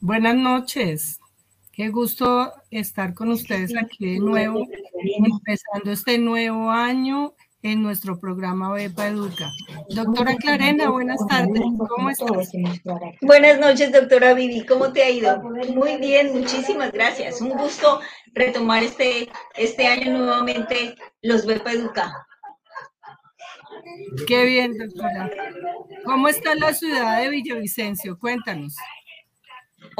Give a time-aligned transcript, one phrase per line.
[0.00, 1.18] Buenas noches.
[1.72, 8.72] Qué gusto estar con ustedes aquí de nuevo, empezando este nuevo año en nuestro programa
[8.72, 9.50] Bepa Educa.
[9.88, 11.60] Doctora Clarena, buenas tardes.
[11.88, 12.52] ¿Cómo estás?
[13.22, 14.64] Buenas noches, doctora Vivi.
[14.66, 15.42] ¿Cómo te ha ido?
[15.74, 17.40] Muy bien, muchísimas gracias.
[17.40, 18.00] Un gusto
[18.34, 22.26] retomar este, este año nuevamente los Bepa Educa.
[24.28, 25.28] Qué bien, doctora.
[26.04, 28.16] ¿Cómo está la ciudad de Villavicencio?
[28.16, 28.76] Cuéntanos.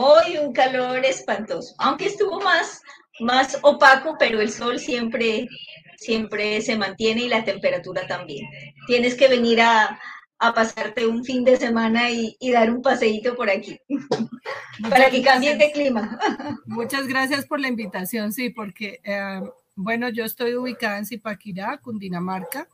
[0.01, 2.81] Hoy un calor espantoso, aunque estuvo más,
[3.19, 5.49] más opaco, pero el sol siempre,
[5.97, 8.47] siempre se mantiene y la temperatura también.
[8.87, 9.99] Tienes que venir a,
[10.39, 13.77] pasarte un fin de semana y, dar un paseíto por aquí
[14.89, 16.17] para que cambies de clima.
[16.67, 19.41] Muchas gracias por la invitación, sí, porque, eh,
[19.75, 22.69] bueno, yo estoy ubicada en Zipaquirá, Cundinamarca,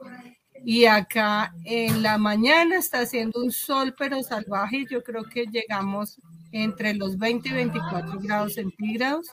[0.63, 4.85] y acá en la mañana está haciendo un sol pero salvaje.
[4.91, 6.21] Yo creo que llegamos
[6.55, 9.27] entre los 20 y 24 grados centígrados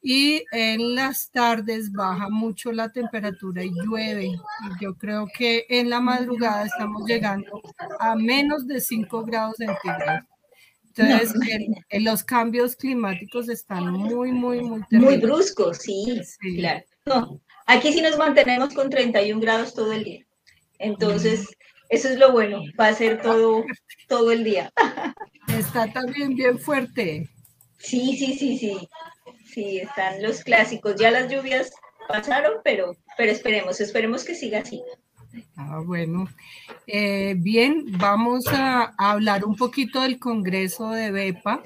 [0.00, 4.30] y en las tardes baja mucho la temperatura y llueve.
[4.80, 7.60] Yo creo que en la madrugada estamos llegando
[8.00, 10.24] a menos de 5 grados centígrados.
[10.96, 11.34] Entonces,
[12.00, 16.56] los cambios climáticos están muy, muy, muy Muy bruscos, sí, sí.
[16.56, 17.40] claro.
[17.66, 20.24] aquí sí nos mantenemos con 31 grados todo el día.
[20.78, 21.46] Entonces,
[21.90, 23.64] eso es lo bueno, va a ser todo,
[24.08, 24.72] todo el día.
[25.58, 27.28] Está también bien fuerte.
[27.78, 28.88] Sí, sí, sí, sí.
[29.44, 30.94] Sí, están los clásicos.
[30.96, 31.72] Ya las lluvias
[32.06, 34.82] pasaron, pero, pero esperemos, esperemos que siga así.
[35.56, 36.28] Ah, bueno.
[36.86, 41.62] Eh, bien, vamos a, hablar un poquito del Congreso de BEPA.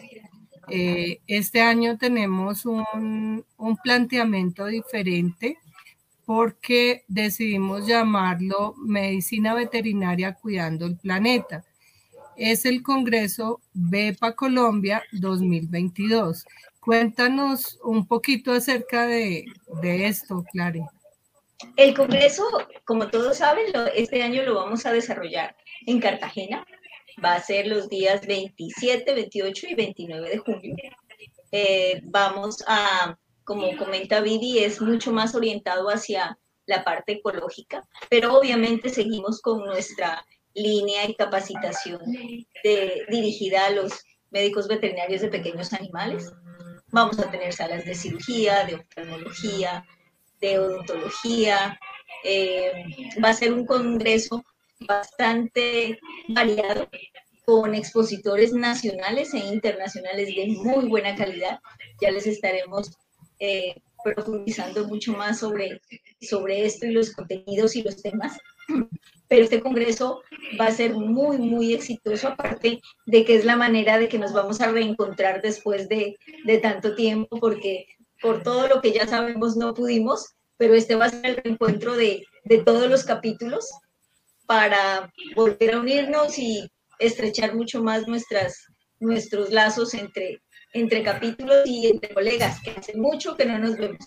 [0.69, 5.59] Eh, este año tenemos un, un planteamiento diferente
[6.25, 11.65] porque decidimos llamarlo Medicina Veterinaria Cuidando el Planeta.
[12.37, 16.45] Es el Congreso BEPA Colombia 2022.
[16.81, 19.45] Cuéntanos un poquito acerca de,
[19.83, 20.83] esto, Clary.
[21.77, 22.45] El Congreso,
[22.85, 25.57] como todos saben, este año lo vamos a desarrollar
[25.87, 26.67] en Cartagena.
[27.23, 30.75] Va a ser los días 27, 28 y 29 de junio.
[31.53, 38.39] Eh, vamos a como comenta Vivi, es mucho más orientado hacia la parte ecológica, pero
[38.39, 40.25] obviamente seguimos con nuestra
[40.55, 42.01] línea y capacitación
[43.09, 43.93] dirigida a los
[44.31, 46.33] médicos veterinarios de pequeños animales.
[46.89, 49.85] Vamos a tener salas de cirugía, de oftalmología,
[50.41, 51.79] de odontología.
[52.25, 52.73] Eh,
[53.23, 54.45] va a ser un congreso
[54.81, 55.99] bastante
[56.29, 56.89] variado
[57.45, 61.61] con expositores nacionales e internacionales de muy buena calidad.
[62.01, 62.91] Ya les estaremos
[63.39, 65.81] eh, profundizando mucho más sobre,
[66.21, 68.39] sobre esto y los contenidos y los temas.
[69.33, 70.23] Pero este congreso
[70.61, 74.35] va a ser muy, muy exitoso, aparte de que es la manera de que nos
[74.35, 77.87] vamos a reencontrar después de, de tanto tiempo, porque
[78.21, 81.97] por todo lo que ya sabemos no pudimos, pero este va a ser el reencuentro
[81.97, 83.71] de, de todos los capítulos
[84.45, 88.67] para volver a unirnos y estrechar mucho más nuestras,
[89.01, 90.43] nuestros lazos entre,
[90.75, 94.05] entre capítulos y entre colegas, que hace mucho que no nos vemos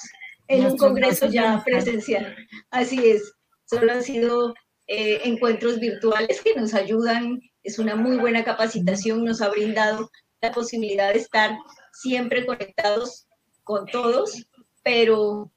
[0.49, 2.35] en un congreso ya presencial.
[2.69, 3.33] Así es,
[3.65, 4.53] solo han sido
[4.87, 10.51] eh, encuentros virtuales que nos ayudan, es una muy buena capacitación, nos ha brindado la
[10.51, 11.57] posibilidad de estar
[11.91, 13.27] siempre conectados
[13.63, 14.45] con todos,
[14.83, 15.51] pero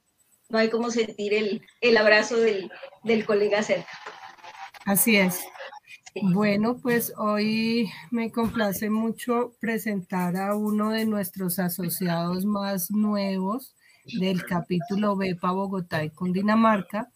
[0.48, 2.70] no hay como sentir el, el abrazo del,
[3.04, 3.90] del colega cerca.
[4.86, 5.40] Así es.
[6.22, 13.76] Bueno, pues hoy me complace mucho presentar a uno de nuestros asociados más nuevos
[14.18, 17.10] del capítulo BEPA Bogotá y Cundinamarca,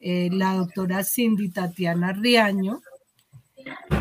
[0.00, 2.80] eh, la doctora Cindy Tatiana Riaño.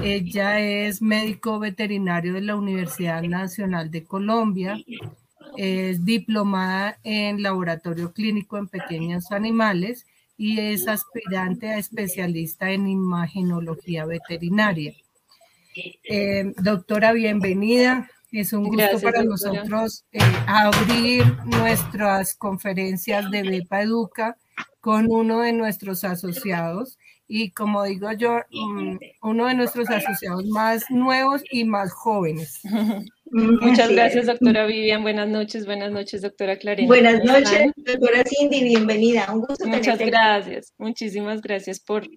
[0.01, 4.77] Ella es médico veterinario de la Universidad Nacional de Colombia,
[5.57, 10.05] es diplomada en laboratorio clínico en pequeños animales
[10.37, 14.93] y es aspirante a especialista en imagenología veterinaria.
[16.03, 18.09] Eh, doctora, bienvenida.
[18.31, 24.37] Es un gusto para nosotros eh, abrir nuestras conferencias de BEPA Educa
[24.79, 26.97] con uno de nuestros asociados
[27.31, 32.59] y como digo yo, mm, uno de nuestros asociados más nuevos y más jóvenes.
[33.31, 35.03] Muchas gracias, doctora Vivian.
[35.03, 36.87] Buenas noches, buenas noches, doctora Clarina.
[36.87, 39.27] Buenas noches, doctora Cindy, bienvenida.
[39.31, 39.67] Un gusto.
[39.67, 42.07] Muchas gracias, muchísimas gracias por,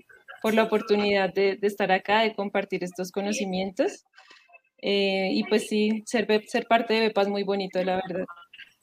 [0.40, 4.04] por la oportunidad de, estar acá, de compartir estos conocimientos.
[4.80, 8.24] Eh, y pues sí, ser, ser parte de BEPA es muy bonito, la verdad.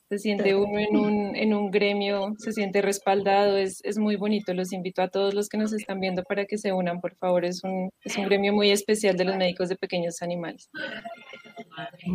[0.10, 4.56] Se siente uno en un, en un gremio, se siente respaldado, es, es, muy bonito.
[4.56, 7.46] Los invito a todos los que nos están viendo para que se unan, por favor.
[7.46, 10.72] Es un, es un gremio muy especial de los médicos de pequeños animales.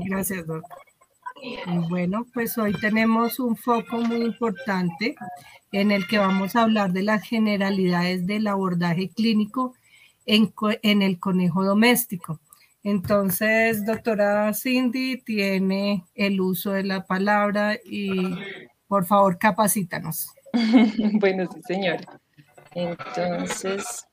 [0.09, 0.77] Gracias, doctor.
[1.89, 5.15] Bueno, pues hoy tenemos un foco muy importante
[5.73, 9.75] en el que vamos a hablar de las generalidades del abordaje clínico
[10.27, 10.53] en,
[10.83, 12.41] en el conejo doméstico.
[12.85, 18.37] Entonces, doctora Cindy tiene el uso de la palabra y
[18.87, 20.29] por favor capacítanos.
[21.15, 22.21] bueno, sí, señora.
[22.75, 24.07] Entonces.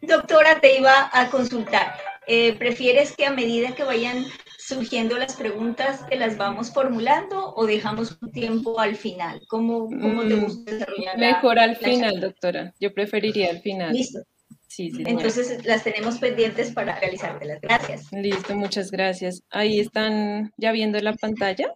[0.00, 1.96] Doctora, te iba a consultar.
[2.26, 4.24] Eh, ¿Prefieres que a medida que vayan
[4.58, 9.42] surgiendo las preguntas, te las vamos formulando o dejamos un tiempo al final?
[9.48, 11.18] ¿Cómo, cómo te mm, gusta desarrollar?
[11.18, 12.72] Mejor al final, doctora.
[12.80, 13.92] Yo preferiría al final.
[13.92, 14.20] Listo.
[14.68, 17.60] Sí, sí, Entonces las tenemos pendientes para realizártelas.
[17.62, 18.12] Gracias.
[18.12, 19.42] Listo, muchas gracias.
[19.48, 21.74] Ahí están ya viendo la pantalla.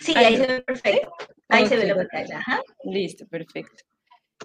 [0.00, 1.10] Sí, ahí, se ve perfecto.
[1.48, 2.44] Ahí se ve la pantalla.
[2.82, 3.84] Listo, perfecto.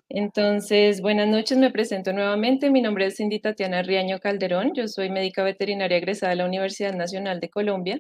[0.10, 2.70] Entonces, buenas noches, me presento nuevamente.
[2.70, 4.74] Mi nombre es Cindy Tatiana Riaño Calderón.
[4.76, 8.00] Yo soy médica veterinaria egresada de la Universidad Nacional de Colombia.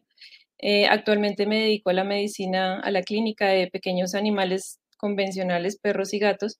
[0.59, 6.13] Eh, actualmente me dedico a la medicina, a la clínica de pequeños animales convencionales, perros
[6.13, 6.59] y gatos,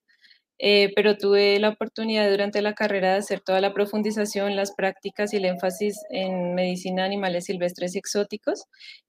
[0.62, 5.34] eh, pero tuve la oportunidad durante la carrera de hacer toda la profundización, las prácticas
[5.34, 8.66] y el énfasis en medicina de animales silvestres y exóticos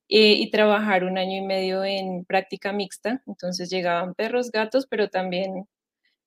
[0.09, 3.23] eh, y trabajar un año y medio en práctica mixta.
[3.27, 5.67] Entonces llegaban perros, gatos, pero también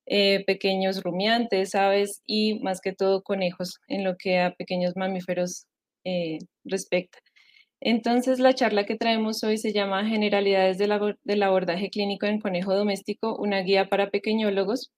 [0.08, 5.68] eh, pequeños rumiantes, aves y más que todo conejos en lo que a pequeños mamíferos
[6.66, 7.20] respecta.
[7.80, 13.38] Entonces, la charla que traemos hoy se llama Generalidades del abordaje clínico en conejo doméstico,
[13.38, 14.92] una guía para pequeñólogos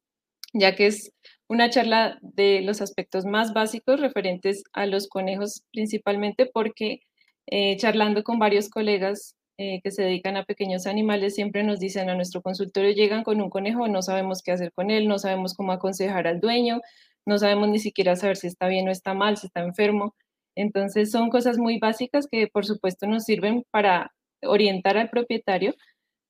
[0.56, 1.12] ya que es
[1.48, 7.02] una charla de los aspectos más básicos referentes a los conejos principalmente porque
[7.48, 12.10] eh, charlando con varios colegas eh, que se dedican a pequeños animales siempre nos dicen
[12.10, 15.54] a nuestro consultorio llegan con un conejo, no sabemos qué hacer con él, no sabemos
[15.54, 16.82] cómo aconsejar al dueño,
[17.26, 20.16] no sabemos ni siquiera saber si está bien o está mal, si está enfermo.
[20.56, 25.76] Entonces son cosas muy básicas que por supuesto nos sirven para orientar al propietario,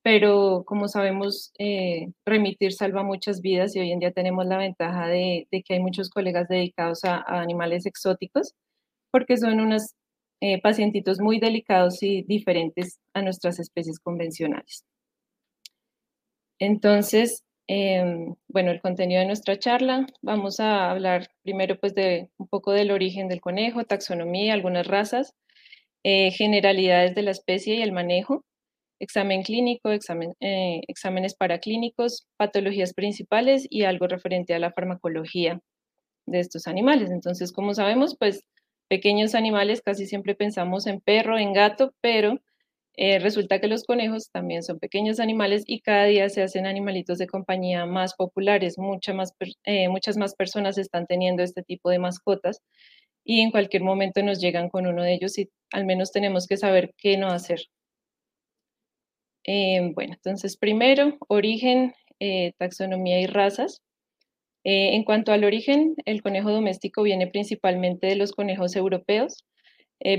[0.06, 5.08] pero como sabemos, eh, remitir salva muchas vidas y hoy en día tenemos la ventaja
[5.08, 8.54] de, que hay muchos colegas dedicados a, animales exóticos,
[9.12, 9.96] porque son unos
[10.42, 14.86] eh, pacientitos muy delicados y diferentes a nuestras especies convencionales.
[16.60, 22.48] Entonces, em, bueno, el contenido de nuestra charla, vamos a hablar primero pues de un
[22.48, 25.34] poco del origen del conejo, taxonomía, algunas razas,
[26.04, 28.46] eh, generalidades de la especie y el manejo,
[29.06, 35.62] examen clínico, examen, eh, exámenes paraclínicos, patologías principales y algo referente a la farmacología
[36.28, 37.12] de estos animales.
[37.12, 38.42] Entonces, como sabemos, pues
[38.90, 42.40] pequeños animales casi siempre pensamos en perro, en gato, pero
[42.98, 47.18] eh, resulta que los conejos también son pequeños animales y cada día se hacen animalitos
[47.18, 48.76] de compañía más populares.
[49.66, 52.62] eh, muchas más personas están teniendo este tipo de mascotas
[53.26, 56.58] y en cualquier momento nos llegan con uno de ellos y al menos tenemos que
[56.58, 57.62] saber qué no hacer
[59.46, 63.82] eh, bueno, entonces primero, origen, eh, taxonomía y razas.
[64.64, 69.46] Eh, en cuanto al origen, el conejo doméstico viene principalmente de los conejos europeos,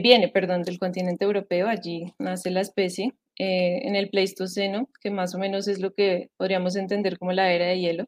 [0.03, 5.39] viene, perdón, del continente europeo, allí nace la especie, en el Pleistoceno, que más o
[5.39, 8.07] menos es lo que podríamos entender como la era de hielo,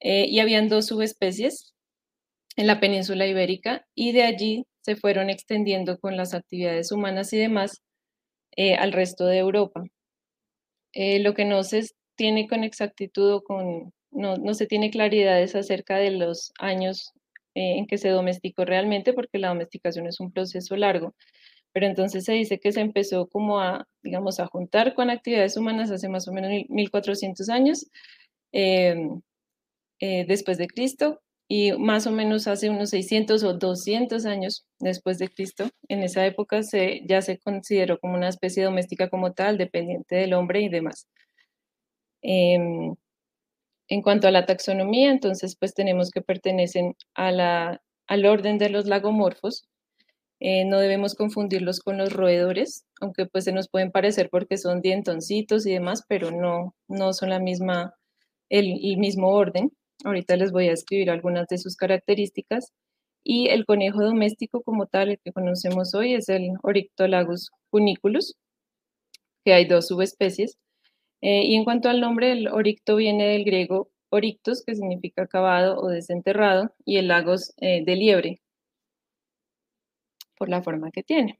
[0.00, 1.72] y habían dos subespecies
[2.56, 7.38] en la península ibérica, y de allí se fueron extendiendo con las actividades humanas y
[7.38, 7.82] demás
[8.78, 9.82] al resto de Europa.
[10.92, 11.84] Eh, lo que no se
[12.16, 17.12] tiene con exactitud o con, no, no se tiene claridades acerca de los años
[17.54, 21.14] eh, en que se domesticó realmente, porque la domesticación es un proceso largo.
[21.72, 25.90] Pero entonces se dice que se empezó como a, digamos, a juntar con actividades humanas
[25.90, 27.86] hace más o menos 1400 años
[28.52, 29.20] em,
[30.00, 31.20] eh, después de Cristo
[31.54, 36.24] y más o menos hace unos 600 o 200 años después de Cristo, en esa
[36.24, 40.70] época se, ya se consideró como una especie doméstica como tal, dependiente del hombre y
[40.70, 41.08] demás.
[42.22, 42.94] Em,
[43.88, 48.70] en cuanto a la taxonomía, entonces pues tenemos que pertenecen a la, al orden de
[48.70, 49.68] los lagomorfos.
[50.40, 54.80] Eh, no debemos confundirlos con los roedores, aunque pues se nos pueden parecer porque son
[54.80, 57.94] dientoncitos y demás, pero no, no son la misma,
[58.48, 59.70] el mismo orden.
[60.04, 62.72] Ahorita les voy a escribir algunas de sus características.
[63.24, 68.36] Y el conejo doméstico como tal, el que conocemos hoy, es el Oryctolagus cuniculus,
[69.44, 70.58] que hay dos subespecies.
[71.20, 75.78] Eh, y en cuanto al nombre, el oricto viene del griego orictos, que significa acabado
[75.80, 78.42] o desenterrado, y el lagos eh, de liebre,
[80.36, 81.38] por la forma que tiene.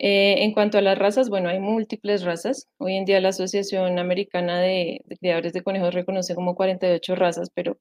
[0.00, 2.68] Eh, en cuanto a las razas, bueno, hay múltiples razas.
[2.78, 7.78] Hoy en día la Asociación Americana de, Criadores de Conejos reconoce como 48 razas, pero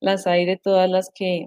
[0.00, 1.46] las hay de todas las que,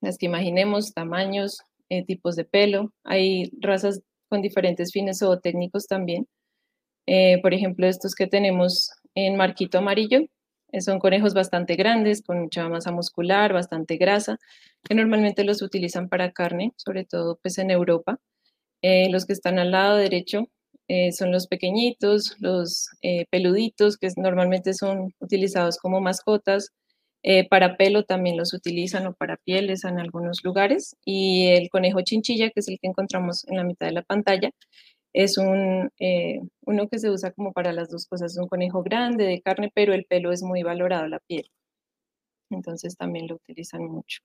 [0.00, 2.92] las que imaginemos, tamaños, eh, tipos de pelo.
[3.04, 6.28] Hay razas con diferentes fines zootécnicos también.
[7.06, 10.20] Eh, por ejemplo, estos que tenemos en marquito amarillo,
[10.80, 14.38] son conejos bastante grandes, con mucha masa muscular, bastante grasa,
[14.82, 18.18] que normalmente los utilizan para carne, sobre todo pues en Europa.
[18.82, 20.48] Los que están al lado derecho
[21.12, 22.88] son los pequeñitos, los
[23.30, 26.72] peluditos, que normalmente son utilizados como mascotas,
[27.24, 30.96] eh, para pelo también los utilizan o para pieles en algunos lugares.
[31.04, 34.50] Y el conejo chinchilla, que es el que encontramos en la mitad de la pantalla,
[35.12, 38.32] es un, eh, uno que se usa como para las dos cosas.
[38.32, 41.48] Es un conejo grande de carne, pero el pelo es muy valorado, la piel.
[42.50, 44.20] Entonces también lo utilizan mucho.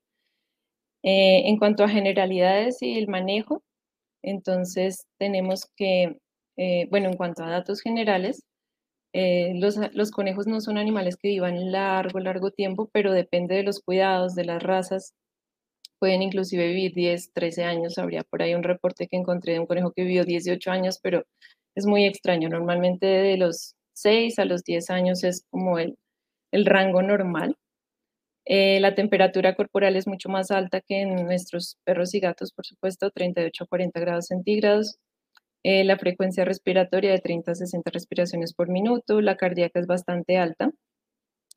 [1.03, 3.63] Eh, en cuanto a generalidades y el manejo,
[4.29, 6.17] entonces tenemos que,
[6.89, 8.43] bueno, en cuanto a datos generales,
[9.13, 13.79] eh, los, conejos no son animales que vivan largo, largo tiempo, pero depende de los
[13.81, 15.13] cuidados, de las razas.
[15.99, 17.97] Pueden inclusive vivir 10, 13 años.
[17.97, 21.23] Habría por ahí un reporte que encontré de un conejo que vivió 18 años, pero
[21.75, 22.49] es muy extraño.
[22.49, 25.97] Normalmente de los 6 a los 10 años es como el,
[26.51, 27.55] rango normal.
[28.49, 32.65] Eh, la temperatura corporal es mucho más alta que en nuestros perros y gatos, por
[32.65, 34.99] supuesto, 38 a 40 grados centígrados.
[35.69, 40.37] Eh, la frecuencia respiratoria de 30 a 60 respiraciones por minuto, la cardíaca es bastante
[40.37, 40.71] alta,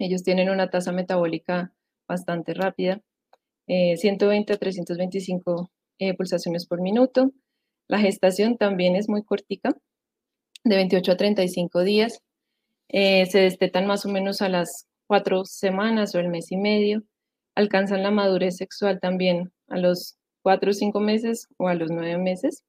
[0.00, 1.73] ellos tienen una tasa metabólica
[2.09, 3.00] bastante rápida,
[3.68, 5.70] 120 eh, a 325
[6.00, 7.30] eh, pulsaciones por minuto,
[7.87, 9.76] la gestación también es muy cortica,
[10.64, 12.20] de 28 a 35 días,
[12.88, 17.02] se destetan más o menos a las cuatro semanas o el mes y medio,
[17.56, 22.16] alcanzan la madurez sexual también a los cuatro o cinco meses o a los nueve
[22.16, 22.62] meses.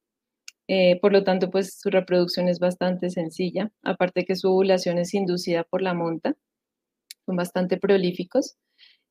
[0.67, 5.13] Eh, por lo tanto, pues su reproducción es bastante sencilla, aparte que su ovulación es
[5.13, 6.33] inducida por la monta,
[7.27, 8.55] son bastante prolíficos.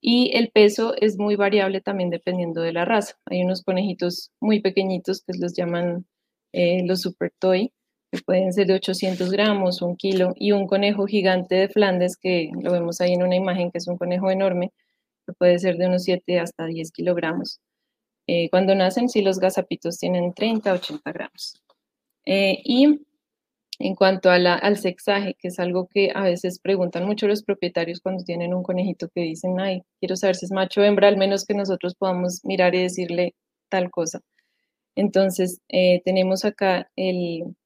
[0.01, 3.15] Y el peso es muy variable también dependiendo de la raza.
[3.27, 6.05] Hay unos conejitos muy pequeñitos que los llaman
[6.53, 7.73] eh, los super toy,
[8.11, 12.51] que pueden ser de 800 gramos, un kilo, y un conejo gigante de Flandes, que
[12.61, 14.73] lo vemos ahí en una imagen, que es un conejo enorme,
[15.27, 17.61] que puede ser de unos 7 hasta 10 kilogramos.
[18.27, 21.63] Eh, cuando nacen, sí, los gazapitos tienen 30, 80 gramos.
[22.27, 23.01] Eh, y
[23.81, 28.25] en cuanto al sexaje, que es algo que a veces preguntan mucho los propietarios cuando
[28.25, 31.47] tienen un conejito que dicen, ay, quiero saber si es macho o hembra, al menos
[31.47, 33.35] que nosotros podamos mirar y decirle
[33.71, 34.21] tal cosa.
[34.97, 37.57] Entonces, eh, tenemos acá el,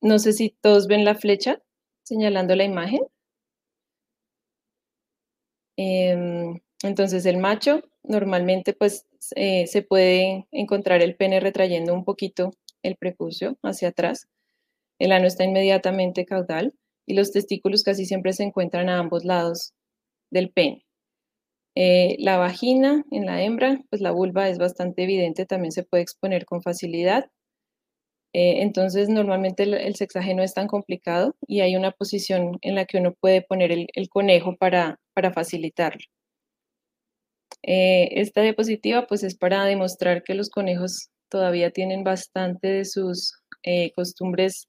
[0.00, 1.62] no sé si todos ven la flecha
[2.04, 3.00] señalando la imagen.
[5.76, 12.52] Em, entonces, el macho normalmente pues eh, se puede encontrar el pene retrayendo un poquito
[12.82, 14.28] el prepucio hacia atrás.
[14.98, 16.74] El ano está inmediatamente caudal
[17.06, 19.74] y los testículos casi siempre se encuentran a ambos lados
[20.30, 20.84] del pene.
[21.76, 26.02] Eh, la vagina en la hembra, pues la vulva es bastante evidente, también se puede
[26.02, 27.30] exponer con facilidad.
[28.34, 32.84] Eh, entonces, normalmente el, sexaje no es tan complicado y hay una posición en la
[32.84, 34.98] que uno puede poner el, conejo para,
[35.34, 36.00] facilitarlo.
[37.62, 43.34] Eh, esta diapositiva pues es para demostrar que los conejos todavía tienen bastante de sus
[43.64, 44.66] eh, costumbres,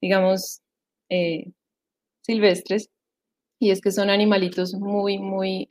[0.00, 0.60] digamos,
[2.22, 2.88] silvestres,
[3.60, 5.68] y es que son animalitos muy, muy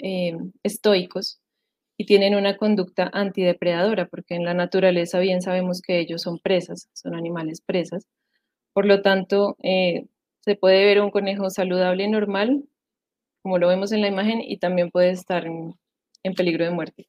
[0.63, 1.43] estoicos
[1.98, 6.90] y tienen una conducta antidepredadora, porque en la naturaleza bien sabemos que ellos son presas,
[6.94, 8.08] son animales presas.
[8.74, 12.64] Por lo tanto, se puede ver un conejo saludable y normal,
[13.44, 15.76] como lo vemos en la imagen, y también puede estar en,
[16.24, 17.08] en peligro de muerte.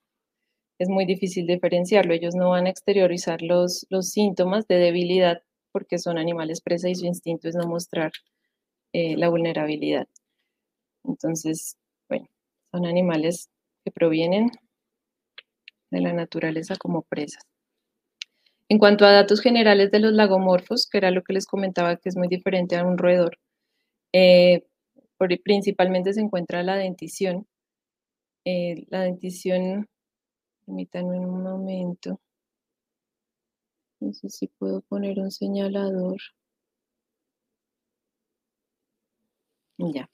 [0.78, 2.14] Es muy difícil diferenciarlo.
[2.14, 6.94] Ellos no van a exteriorizar los, los síntomas de debilidad porque son animales presa y
[6.94, 8.12] su instinto es no mostrar
[8.92, 10.08] eh, la vulnerabilidad.
[11.04, 11.76] Entonces,
[12.08, 12.28] bueno,
[12.70, 13.50] son animales
[13.84, 14.50] que provienen
[15.94, 17.44] de la naturaleza como presas.
[18.68, 22.08] En cuanto a datos generales de los lagomorfos, que era lo que les comentaba que
[22.08, 23.38] es muy diferente a un roedor,
[24.12, 24.64] eh,
[25.44, 27.46] principalmente se encuentra la dentición,
[28.44, 29.88] eh, la dentición,
[30.66, 32.20] permítanme un momento.
[34.00, 36.18] No sé si puedo poner un señalador.
[39.78, 40.08] Ya.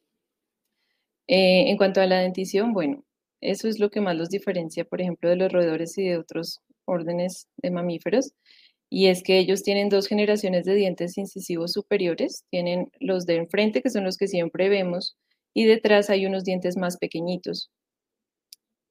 [1.28, 3.04] Eh, en cuanto a la dentición, bueno,
[3.40, 6.60] eso es lo que más los diferencia, por ejemplo, de los roedores y de otros
[6.84, 8.32] órdenes de mamíferos.
[8.90, 12.44] Y es que ellos tienen dos generaciones de dientes incisivos superiores.
[12.50, 15.16] Tienen los de enfrente, que son los que siempre vemos,
[15.54, 17.70] y detrás hay unos dientes más pequeñitos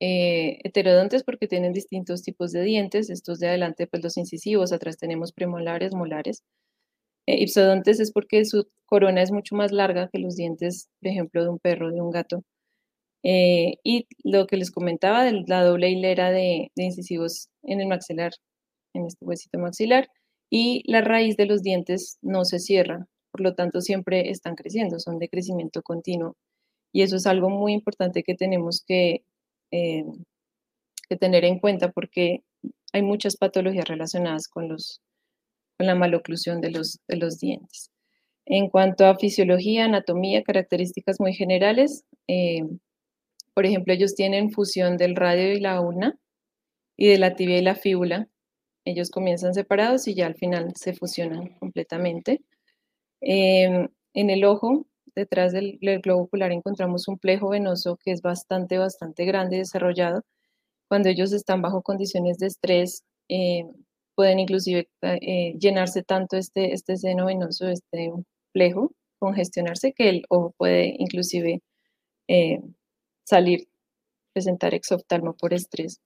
[0.01, 4.97] eh, heterodontes porque tienen distintos tipos de dientes, estos de adelante pues los incisivos, atrás
[4.97, 6.43] tenemos premolares, molares.
[7.27, 11.43] Eh, ipsodontes es porque su corona es mucho más larga que los dientes, por ejemplo,
[11.43, 12.43] de un perro, de un gato.
[13.23, 18.31] Eh, y lo que les comentaba de la doble hilera de, incisivos en el maxilar
[18.93, 20.09] en este huesito maxilar,
[20.49, 24.99] y la raíz de los dientes no se cierra, por lo tanto siempre están creciendo,
[24.99, 26.35] son de crecimiento continuo.
[26.91, 29.23] Y eso es algo muy importante que tenemos que,
[29.71, 30.05] eh,
[31.07, 32.43] que tener en cuenta porque
[32.93, 35.01] hay muchas patologías relacionadas con, los,
[35.77, 37.91] con la maloclusión de los, de los dientes.
[38.45, 42.63] En cuanto a fisiología, anatomía, características muy generales, eh,
[43.53, 46.17] por ejemplo, ellos tienen fusión del radio y la ulna
[46.97, 48.27] y de la tibia y la fíbula.
[48.85, 52.41] Ellos comienzan separados y ya al final se fusionan completamente.
[53.21, 58.77] Em, en el ojo, detrás del, globo ocular, encontramos un plejo venoso que es bastante,
[58.77, 60.23] bastante grande y desarrollado.
[60.89, 63.69] Cuando ellos están bajo condiciones de estrés, em,
[64.15, 68.11] pueden inclusive eh, llenarse tanto este, este seno venoso, este
[68.53, 71.61] plejo, congestionarse, que el ojo puede inclusive
[72.27, 72.59] eh,
[73.29, 73.67] salir,
[74.33, 76.01] presentar exoftalmo por estrés.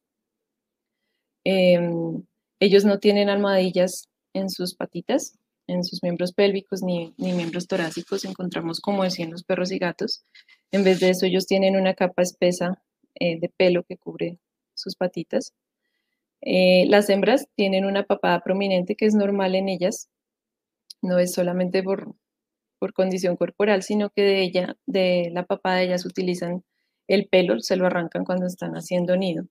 [1.45, 2.23] Em,
[2.59, 5.37] ellos no tienen almohadillas en sus patitas,
[5.67, 10.25] en sus miembros pélvicos ni, miembros torácicos, encontramos como decían los perros y gatos.
[10.71, 12.83] En vez de eso, ellos tienen una capa espesa
[13.15, 14.39] eh, de pelo que cubre
[14.73, 15.53] sus patitas.
[16.41, 20.09] Eh, las hembras tienen una papada prominente que es normal en ellas,
[21.01, 22.15] no es solamente por,
[22.79, 26.63] por condición corporal, sino que de ella, de la papada, ellas utilizan
[27.07, 29.45] el pelo, se lo arrancan cuando están haciendo nido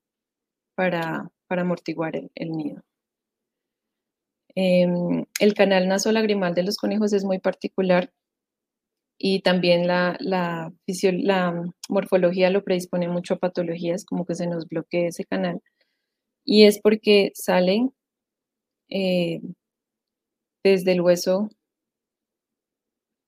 [0.74, 2.82] para, amortiguar el nido.
[4.54, 8.12] Em, el canal nasolagrimal de los conejos es muy particular
[9.18, 10.72] y también la, la,
[11.88, 15.62] morfología lo predispone mucho a patologías, como que se nos bloquee ese canal.
[16.44, 17.94] Y es porque salen
[18.90, 19.40] eh,
[20.64, 21.50] desde el hueso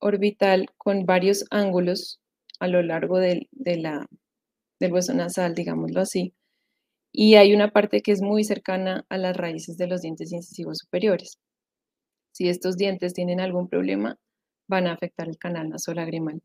[0.01, 2.21] orbital con varios ángulos
[2.61, 6.35] a lo largo del, del hueso nasal, digámoslo así,
[7.13, 10.79] y hay una parte que es muy cercana a las raíces de los dientes incisivos
[10.79, 11.39] superiores.
[12.33, 14.19] Si estos dientes tienen algún problema,
[14.67, 16.43] van a afectar el canal nasolagrimal.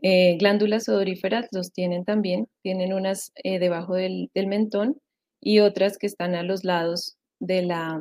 [0.00, 5.00] Eh, glándulas odoríferas los tienen también, tienen unas eh, debajo del, mentón
[5.40, 8.00] y otras que están a los lados de, la,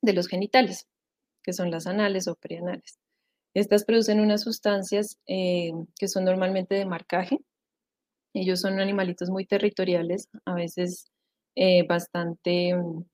[0.00, 0.88] de los genitales,
[1.44, 2.98] que son las anales o preanales.
[3.54, 7.38] Estas producen unas sustancias eh, que son normalmente de marcaje,
[8.34, 11.10] ellos son animalitos muy territoriales, a veces
[11.54, 13.04] eh, bastante, mm,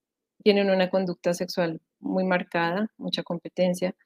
[0.45, 3.97] tienen una conducta sexual muy marcada, mucha competencia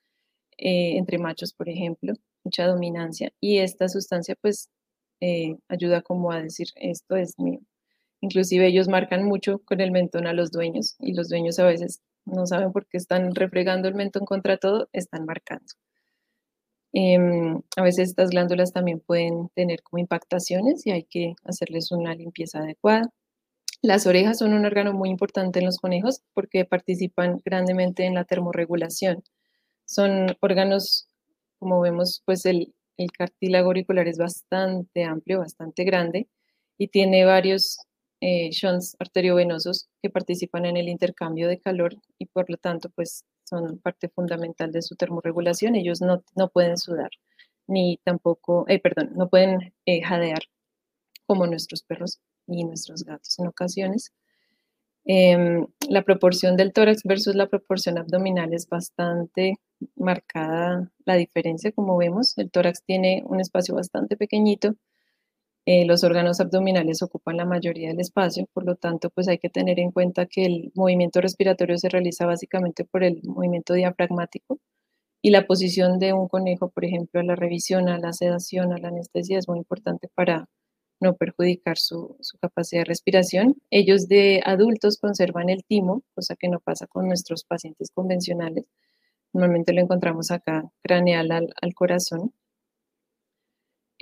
[0.58, 2.14] eh, entre machos, por ejemplo,
[2.44, 3.32] mucha dominancia.
[3.40, 4.70] Y esta sustancia pues
[5.20, 7.60] eh, ayuda como a decir, esto es mío.
[8.22, 12.02] Inclusive ellos marcan mucho con el mentón a los dueños y los dueños a veces
[12.24, 15.66] no saben por qué están refregando el mentón contra todo, están marcando.
[16.92, 22.14] Em, a veces estas glándulas también pueden tener como impactaciones y hay que hacerles una
[22.14, 23.10] limpieza adecuada.
[23.82, 28.24] Las orejas son un órgano muy importante en los conejos porque participan grandemente en la
[28.24, 29.24] termorregulación.
[29.86, 31.08] Son órganos,
[31.58, 36.28] como vemos, pues el, el cartílago auricular es bastante amplio, bastante grande
[36.78, 37.78] y tiene varios
[38.24, 43.24] eh, shunts arteriovenosos que participan en el intercambio de calor y por lo tanto pues
[43.42, 45.74] son parte fundamental de su termorregulación.
[45.74, 47.10] Ellos no, no pueden sudar,
[47.66, 50.38] ni tampoco, eh, perdón, no pueden eh, jadear
[51.26, 54.12] como nuestros perros y nuestros gatos en ocasiones.
[55.04, 59.56] Em, la proporción del tórax versus la proporción abdominal es bastante
[59.96, 62.38] marcada la diferencia, como vemos.
[62.38, 64.76] El tórax tiene un espacio bastante pequeñito
[65.66, 69.48] eh, los órganos abdominales ocupan la mayoría del espacio, por lo tanto, pues hay que
[69.48, 74.58] tener en cuenta que el movimiento respiratorio se realiza básicamente por el movimiento diafragmático
[75.22, 78.78] y la posición de un conejo, por ejemplo, a la revisión, a la sedación, a
[78.78, 80.48] la anestesia es muy importante para
[81.00, 83.56] no perjudicar su, capacidad de respiración.
[83.70, 88.64] Ellos de adultos conservan el timo, cosa que no pasa con nuestros pacientes convencionales.
[89.32, 92.32] Normalmente lo encontramos acá craneal al, al corazón.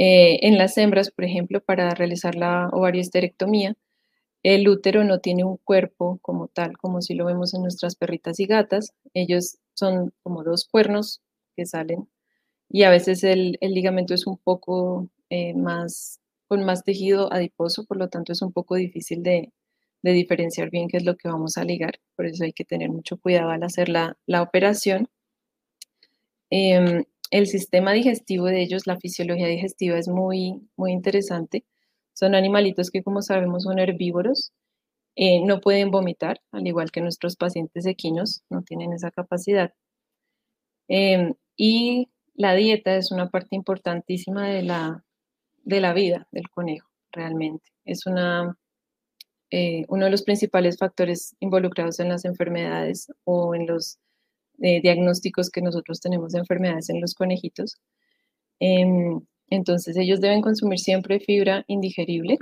[0.02, 3.76] Eh, en las hembras, por ejemplo, para realizar la ovarioesterectomía,
[4.42, 8.40] el útero no tiene un cuerpo como tal, como si lo vemos en nuestras perritas
[8.40, 8.94] y gatas.
[9.12, 11.20] Ellos son como dos cuernos
[11.54, 12.08] que salen
[12.70, 17.98] y a veces el, ligamento es un poco eh, más, con más tejido adiposo, por
[17.98, 19.52] lo tanto es un poco difícil de,
[20.02, 22.00] diferenciar bien qué es lo que vamos a ligar.
[22.16, 25.10] Por eso hay que tener mucho cuidado al hacer la, operación.
[26.48, 31.64] Em, el sistema digestivo de ellos, la fisiología digestiva es muy, muy interesante.
[32.12, 34.52] Son animalitos que, como sabemos, son herbívoros.
[35.16, 39.72] Eh, no pueden vomitar, al igual que nuestros pacientes equinos, no tienen esa capacidad.
[40.88, 45.04] Em, y la dieta es una parte importantísima de la,
[45.62, 47.70] de la vida del conejo, realmente.
[47.84, 48.56] Es una,
[49.50, 53.98] eh, uno de los principales factores involucrados en las enfermedades o en los
[54.61, 57.79] eh, diagnósticos que nosotros tenemos de enfermedades en los conejitos.
[58.61, 59.20] Em,
[59.51, 62.38] entonces ellos deben consumir siempre fibra indigerible.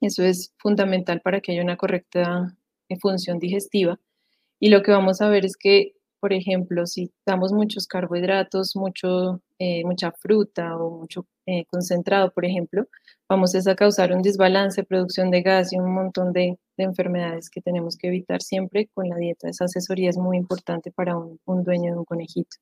[0.00, 2.56] Eso es fundamental para que haya una correcta
[2.88, 4.00] eh, función digestiva.
[4.60, 9.42] Y lo que vamos a ver es que, por ejemplo, si damos muchos carbohidratos, mucho,
[9.84, 11.26] mucha fruta o mucho
[11.68, 12.86] concentrado, por ejemplo,
[13.28, 17.96] vamos a causar un desbalance, producción de gas y un montón de, enfermedades que tenemos
[17.96, 19.48] que evitar siempre con la dieta.
[19.48, 22.56] Esa asesoría es muy importante para un, dueño de un conejito.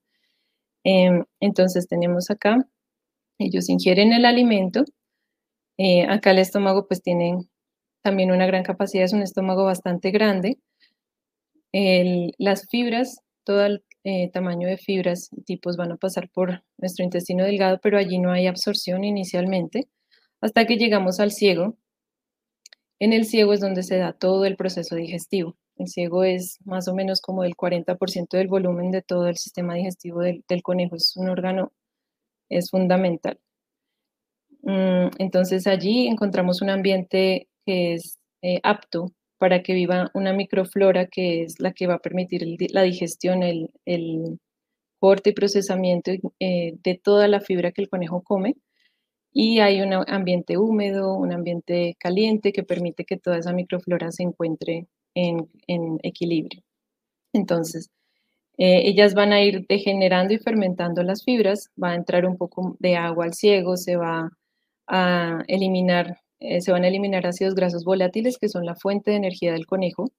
[0.84, 2.58] Em, entonces tenemos acá,
[3.38, 4.84] ellos ingieren el alimento.
[5.78, 7.38] Eh, acá el estómago pues tiene
[8.02, 10.58] también una gran capacidad, es un estómago bastante grande.
[12.38, 17.04] las fibras, todo el eh, tamaño de fibras y tipos van a pasar por nuestro
[17.04, 19.88] intestino delgado, pero allí no hay absorción inicialmente
[20.40, 21.76] hasta que llegamos al ciego.
[22.98, 25.56] En el ciego es donde se da todo el proceso digestivo.
[25.76, 29.74] El ciego es más o menos como el 40% del volumen de todo el sistema
[29.74, 30.96] digestivo del, conejo.
[30.96, 31.72] Es un órgano,
[32.48, 33.38] es fundamental.
[34.62, 41.06] Mm, entonces allí encontramos un ambiente que es eh, apto para que viva una microflora
[41.06, 43.70] que es la que va a permitir la digestión, el,
[45.00, 48.56] corte y procesamiento eh, de toda la fibra que el conejo come
[49.32, 54.24] y hay un ambiente húmedo, un ambiente caliente que permite que toda esa microflora se
[54.24, 55.48] encuentre en,
[56.02, 56.62] equilibrio.
[57.32, 57.90] Entonces,
[58.58, 62.76] eh, ellas van a ir degenerando y fermentando las fibras, va a entrar un poco
[62.78, 64.30] de agua al ciego, se va
[64.86, 69.18] a eliminar, eh, se van a eliminar ácidos grasos volátiles que son la fuente de
[69.18, 70.10] energía del conejo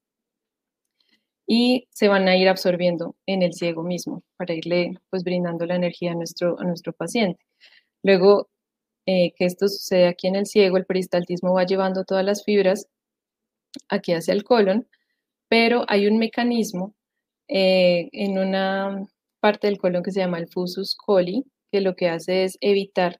[1.48, 5.76] y se van a ir absorbiendo en el ciego mismo para irle pues brindando la
[5.76, 7.44] energía a nuestro, a nuestro paciente.
[8.04, 8.50] Luego
[9.06, 12.88] eh, que esto sucede aquí en el ciego, el peristaltismo va llevando todas las fibras
[13.90, 14.88] aquí hacia el colon,
[15.50, 16.96] pero hay un mecanismo
[17.48, 19.06] eh, en una
[19.42, 23.20] parte del colon que se llama el fusus coli, que lo que hace es evitar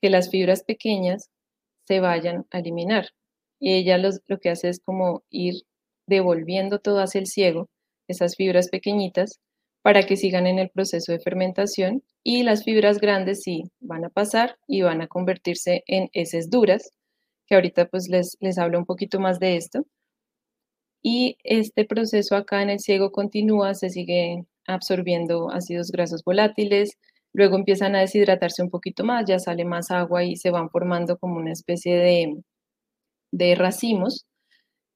[0.00, 1.30] que las fibras pequeñas
[1.86, 3.08] se vayan a eliminar.
[3.60, 5.62] Y ella lo que hace es como ir
[6.06, 7.68] devolviendo todo hacia el ciego,
[8.08, 9.40] esas fibras pequeñitas,
[9.82, 14.08] para que sigan en el proceso de fermentación y las fibras grandes sí van a
[14.08, 16.90] pasar y van a convertirse en heces duras,
[17.46, 19.84] que ahorita pues les, les hablo un poquito más de esto.
[21.02, 26.96] Y este proceso acá en el ciego continúa, se sigue absorbiendo ácidos grasos volátiles,
[27.34, 31.18] luego empiezan a deshidratarse un poquito más, ya sale más agua y se van formando
[31.18, 32.36] como una especie de,
[33.32, 34.26] de racimos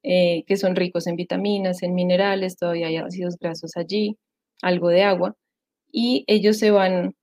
[0.05, 4.17] eh, que son ricos en vitaminas, en minerales, todavía hay ácidos grasos allí
[4.63, 5.37] algo de agua,
[5.93, 7.15] y ellos se van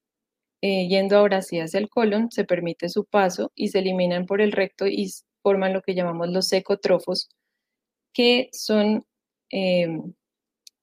[0.61, 4.41] eh, yendo ahora sí hacia el colon, se permite su paso y se eliminan por
[4.41, 5.11] el recto y
[5.43, 7.29] forman lo que llamamos los secotrofos,
[8.13, 9.05] que son
[9.51, 10.13] em,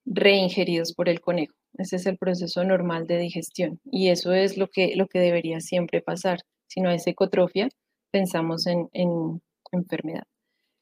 [0.06, 1.54] reingeridos por el conejo.
[1.78, 5.60] Ese es el proceso normal de digestión y eso es lo que, lo que debería
[5.60, 6.40] siempre pasar.
[6.66, 7.68] Si no hay secotrofia,
[8.10, 9.40] pensamos en, en
[9.72, 10.24] enfermedad.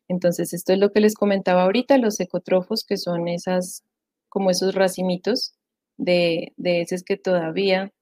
[0.08, 3.84] Entonces, esto es lo que les comentaba ahorita, los secotrofos, que son esas,
[4.28, 5.52] como esos racimitos
[5.96, 7.92] de, de heces que todavía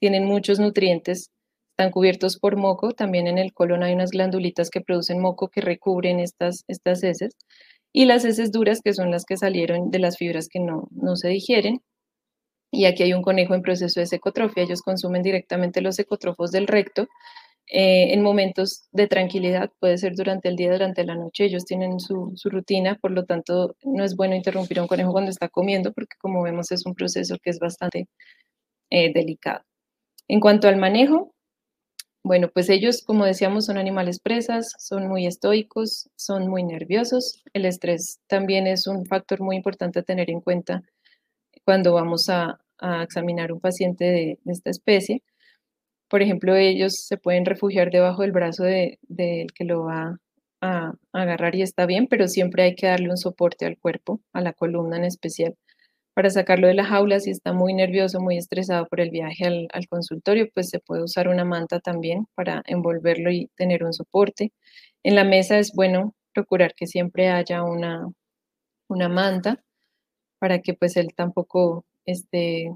[0.00, 1.30] tienen muchos nutrientes,
[1.72, 5.60] están cubiertos por moco, también en el colon hay unas glandulitas que producen moco que
[5.60, 7.36] recubren estas, estas heces,
[7.92, 11.16] y las heces duras que son las que salieron de las fibras que no, no
[11.16, 11.82] se digieren.
[12.70, 16.66] Y aquí hay un conejo en proceso de secotrofia, ellos consumen directamente los secotrofos del
[16.66, 17.08] recto
[17.70, 22.00] eh, en momentos de tranquilidad, puede ser durante el día, durante la noche, ellos tienen
[22.00, 25.92] su, rutina, por lo tanto no es bueno interrumpir a un conejo cuando está comiendo
[25.92, 28.08] porque como vemos es un proceso que es bastante
[28.90, 29.64] eh, delicado.
[30.28, 31.34] En cuanto al manejo,
[32.24, 37.42] bueno, pues ellos, como decíamos, son animales presas, son muy estoicos, son muy nerviosos.
[37.54, 40.82] El estrés también es un factor muy importante a tener en cuenta
[41.68, 42.58] cuando vamos a,
[43.02, 45.22] examinar un paciente de esta especie
[46.08, 50.18] por ejemplo, ellos se pueden refugiar debajo del brazo del que lo va
[50.62, 54.40] a, agarrar y está bien, pero siempre hay que darle un soporte al cuerpo, a
[54.40, 55.54] la columna en especial,
[56.14, 57.20] para sacarlo de la jaula.
[57.20, 61.28] Si está muy nervioso, muy estresado por el viaje al, consultorio, pues se puede usar
[61.28, 64.52] una manta también para envolverlo y tener un soporte.
[65.04, 68.06] En la mesa es bueno procurar que siempre haya una,
[68.88, 69.62] una manta
[70.38, 72.72] para que pues él tampoco esté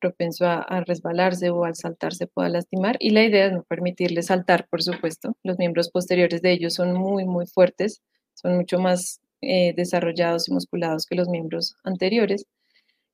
[0.00, 2.96] propenso a, resbalarse o al saltar se pueda lastimar.
[3.00, 5.36] Y la idea es no permitirle saltar, por supuesto.
[5.42, 8.02] Los miembros posteriores de ellos son muy, muy fuertes,
[8.34, 12.46] son mucho más eh, desarrollados y musculados que los miembros anteriores.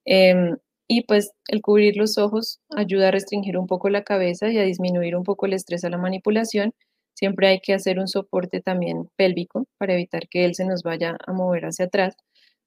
[0.04, 0.56] Em,
[0.88, 4.62] y pues el cubrir los ojos ayuda a restringir un poco la cabeza y a
[4.62, 6.74] disminuir un poco el estrés a la manipulación.
[7.14, 11.16] Siempre hay que hacer un soporte también pélvico para evitar que él se nos vaya
[11.26, 12.16] a mover hacia atrás.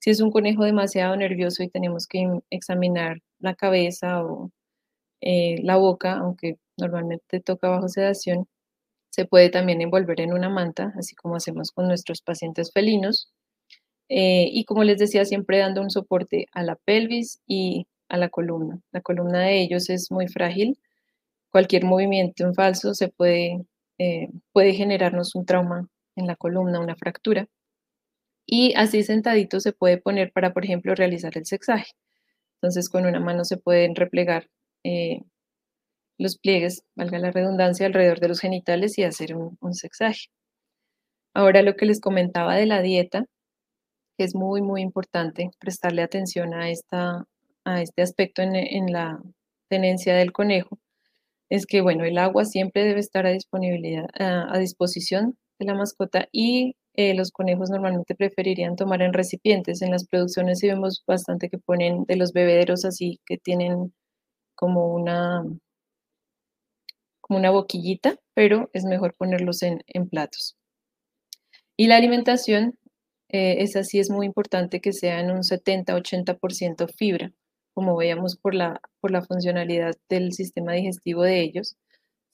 [0.05, 4.51] Si es un conejo demasiado nervioso y tenemos que examinar la cabeza o
[5.19, 8.47] eh, la boca, aunque normalmente toca bajo sedación,
[9.09, 13.33] se puede también envolver en una manta, así como hacemos con nuestros pacientes felinos.
[14.07, 18.29] Eh, y como les decía, siempre dando un soporte a la pelvis y a la
[18.29, 18.79] columna.
[18.91, 20.77] La columna de ellos es muy frágil.
[21.49, 23.65] Cualquier movimiento en falso se puede,
[23.97, 27.49] eh, puede generarnos un trauma en la columna, una fractura.
[28.45, 31.93] Y así sentadito se puede poner para, por ejemplo, realizar el sexaje.
[32.55, 34.49] Entonces, con una mano se pueden replegar
[34.83, 35.19] eh,
[36.17, 40.27] los pliegues, valga la redundancia, alrededor de los genitales y hacer un, sexaje.
[41.33, 43.25] Ahora lo que les comentaba de la dieta,
[44.17, 47.25] que es muy, muy importante prestarle atención a, esta,
[47.65, 49.21] a este aspecto en, la
[49.69, 50.79] tenencia del conejo,
[51.49, 56.27] es que, bueno, el agua siempre debe estar a, disponibilidad, a, disposición de la mascota
[56.31, 59.81] y eh, los conejos normalmente preferirían tomar en recipientes.
[59.81, 63.93] En las producciones sí vemos bastante que ponen de los bebederos así que tienen
[64.55, 65.43] como una
[67.25, 70.55] como una boquillita, pero es mejor ponerlos en, platos.
[71.75, 72.77] Y la alimentación,
[73.29, 77.33] eh, esa sí es muy importante que sea en un 70-80% fibra,
[77.73, 81.77] como veíamos por la, por la funcionalidad del sistema digestivo de ellos.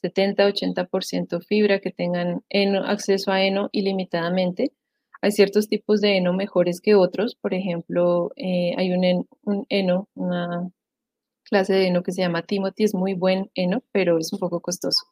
[0.01, 2.43] 70-80% fibra, que tengan
[2.85, 4.71] acceso a heno ilimitadamente.
[5.21, 9.27] Hay ciertos tipos de heno mejores que otros, por ejemplo, eh, hay un,
[9.69, 10.71] heno, una
[11.43, 14.61] clase de heno que se llama Timothy, es muy buen heno, pero es un poco
[14.61, 15.05] costoso.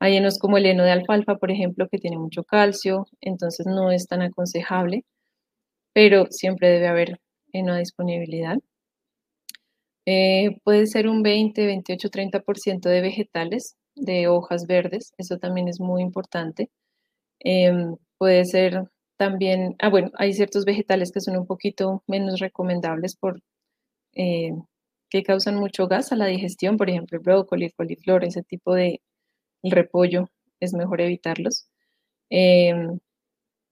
[0.00, 3.90] Hay henos como el heno de alfalfa, por ejemplo, que tiene mucho calcio, entonces no
[3.90, 5.04] es tan aconsejable,
[5.92, 7.20] pero siempre debe haber
[7.52, 8.58] heno a disponibilidad.
[10.06, 15.80] Eh, puede ser un 20, 28, 30% de vegetales, de hojas verdes, eso también es
[15.80, 16.70] muy importante.
[17.40, 18.84] Em, puede ser
[19.18, 23.42] también, ah, bueno, hay ciertos vegetales que son un poquito menos recomendables por
[24.14, 24.52] eh,
[25.10, 28.74] que causan mucho gas a la digestión, por ejemplo, el brócoli, el coliflor, ese tipo
[28.74, 29.00] de
[29.62, 30.30] repollo,
[30.60, 31.68] es mejor evitarlos.
[32.30, 32.98] Em,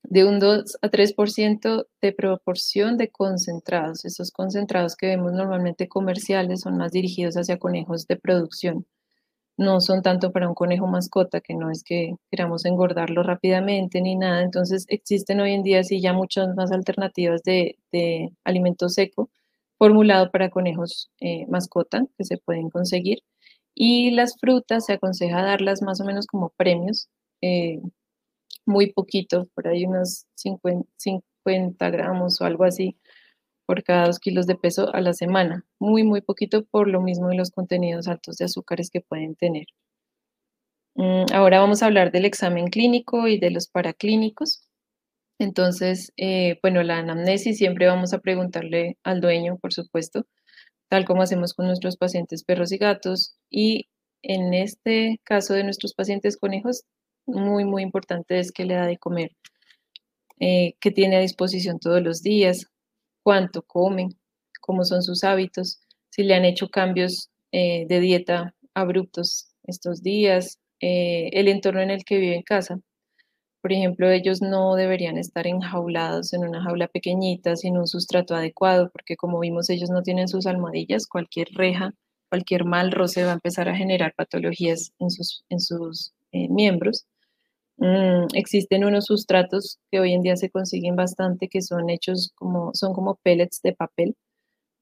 [0.09, 4.05] de un 2 a 3% de proporción de concentrados.
[4.05, 8.87] Esos concentrados que vemos normalmente comerciales son más dirigidos hacia conejos de producción.
[9.59, 14.15] No son tanto para un conejo mascota, que no es que queramos engordarlo rápidamente ni
[14.17, 14.43] nada.
[14.43, 19.31] Entonces existen hoy en día sí ya muchas más alternativas de, de alimento seco
[19.79, 23.21] formulado para conejos eh, mascota que se pueden conseguir.
[23.75, 27.09] Y las frutas se aconseja darlas más o menos como premios,
[27.43, 27.81] eh,
[28.67, 32.97] muy poquito, por ahí unos 50, 50 gramos o algo así
[33.67, 35.65] por cada dos kilos de peso a la semana.
[35.79, 39.67] Muy, muy poquito por lo mismo de los contenidos altos de azúcares que pueden tener.
[40.95, 44.63] Mm, ahora vamos a hablar del examen clínico y de los paraclínicos.
[45.39, 50.27] Entonces, eh, bueno, la anamnesis siempre vamos a preguntarle al dueño, por supuesto,
[50.89, 53.37] tal como hacemos con nuestros pacientes perros y gatos.
[53.51, 53.89] Y
[54.23, 56.85] en este caso de nuestros pacientes conejos,
[57.27, 59.33] muy, muy importante es que le da de comer,
[60.41, 62.67] eh, que tiene a disposición todos los días,
[63.27, 64.11] cuánto come,
[64.61, 70.61] cómo son sus hábitos, si le han hecho cambios eh, de dieta abruptos estos días,
[70.79, 72.79] el entorno en el que vive en casa,
[73.67, 78.91] por ejemplo, ellos no deberían estar enjaulados en una jaula pequeñita sin un sustrato adecuado,
[78.93, 81.93] porque como vimos, ellos no tienen sus almohadillas, cualquier reja,
[82.29, 87.07] cualquier mal roce va a empezar a generar patologías en sus, en sus eh, miembros.
[87.79, 92.71] Mm, existen unos sustratos que hoy en día se consiguen bastante que son hechos como,
[92.75, 94.17] son como pellets de papel,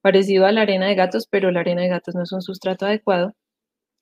[0.02, 2.86] parecido a la arena de gatos, pero la arena de gatos no es un sustrato
[2.86, 3.32] adecuado.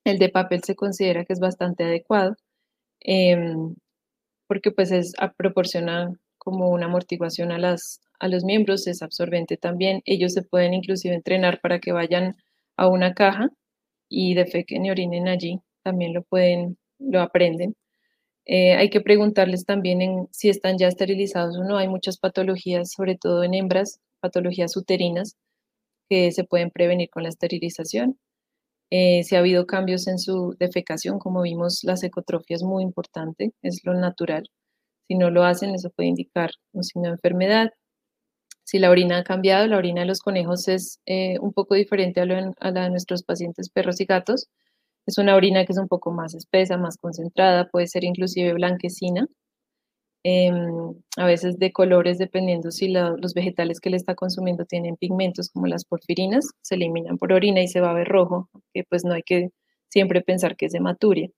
[0.05, 2.37] El de papel se considera que es bastante adecuado.
[3.00, 3.74] Em,
[4.48, 10.02] porque pues es, proporciona como una amortiguación a, las, a los miembros, es absorbente también.
[10.07, 12.37] Ellos se pueden inclusive entrenar para que vayan
[12.76, 13.50] a una caja
[14.09, 17.76] y defequen y orinen allí, también lo pueden, lo aprenden.
[18.46, 21.78] Eh, hay que preguntarles también si están ya esterilizados o no.
[21.78, 25.37] Hay muchas patologías, sobre todo en hembras, patologías uterinas,
[26.09, 28.18] que se pueden prevenir con la esterilización.
[28.90, 33.52] Eh, si ha habido cambios en su defecación, como vimos, la secotrofia es muy importante,
[33.62, 34.50] es lo natural.
[35.09, 37.70] Si no lo hacen, eso puede indicar un signo de enfermedad.
[38.64, 42.20] Si la orina ha cambiado, la orina de los conejos es eh, un poco diferente
[42.20, 44.48] a la de nuestros pacientes perros y gatos.
[45.06, 49.26] Es una orina que es un poco más espesa, más concentrada, puede ser inclusive blanquecina
[50.24, 55.50] Em, a veces de colores dependiendo si los vegetales que le está consumiendo tienen pigmentos
[55.50, 59.04] como las porfirinas, se eliminan por orina y se va a ver rojo, que pues
[59.04, 59.50] no hay que
[59.88, 61.28] siempre pensar que es hematuria.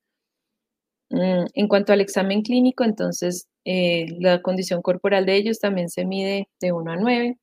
[1.11, 6.05] Mm, en cuanto al examen clínico, entonces eh, la condición corporal de ellos también se
[6.05, 7.39] mide de 1 a 9.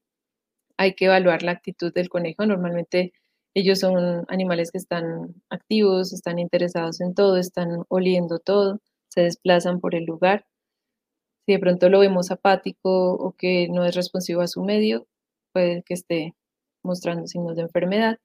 [0.77, 2.45] Hay que evaluar la actitud del conejo.
[2.45, 3.13] Normalmente
[3.53, 9.79] ellos son animales que están activos, están interesados en todo, están oliendo todo, se desplazan
[9.79, 10.45] por el lugar.
[11.45, 15.07] Si de pronto lo vemos apático o que no es responsivo a su medio,
[15.53, 16.35] puede que esté
[16.83, 18.19] mostrando signos de enfermedad.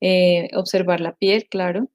[0.00, 1.88] Eh, observar la piel, claro.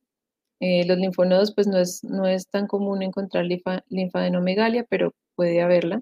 [0.61, 5.61] Eh, los linfonodos, pues no es, no es tan común encontrar linfa, linfadenomegalia, pero puede
[5.61, 6.01] haberla.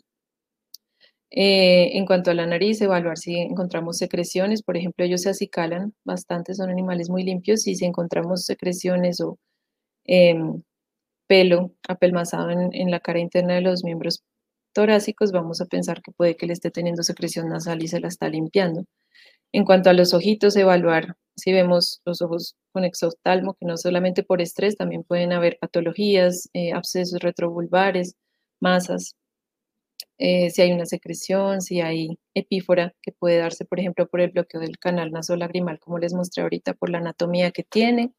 [1.32, 5.94] Eh, en cuanto a la nariz, evaluar si encontramos secreciones, por ejemplo, ellos se acicalan
[6.06, 9.38] bastante, son animales muy limpios, y si encontramos secreciones o
[10.06, 10.64] em,
[11.28, 14.24] pelo apelmazado en, la cara interna de los miembros
[14.74, 18.08] torácicos, vamos a pensar que puede que le esté teniendo secreción nasal y se la
[18.10, 18.86] está limpiando.
[19.54, 24.24] En cuanto a los ojitos, evaluar si vemos los ojos con exoftalmo, que no solamente
[24.24, 28.16] por estrés, también pueden haber patologías, eh, abscesos retrovulvares,
[28.60, 29.16] masas,
[30.18, 34.32] eh, si hay una secreción, si hay epífora, que puede darse, por ejemplo, por el
[34.32, 38.14] bloqueo del canal nasolagrimal, como les mostré ahorita, por la anatomía que tiene.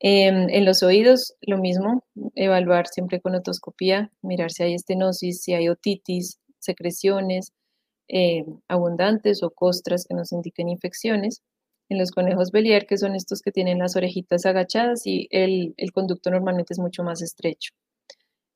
[0.00, 5.54] Em, en los oídos, lo mismo, evaluar siempre con otoscopía, mirar si hay estenosis, si
[5.54, 7.52] hay otitis, secreciones
[8.08, 11.42] eh, abundantes o costras que nos indiquen infecciones.
[11.88, 16.30] En los conejos Belier, que son estos que tienen las orejitas agachadas y el, conducto
[16.30, 17.72] normalmente es mucho más estrecho.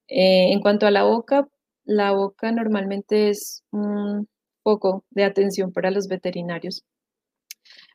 [0.09, 1.49] Eh, en cuanto a la boca,
[1.89, 4.29] la boca normalmente es un
[4.63, 6.85] poco de atención para los veterinarios.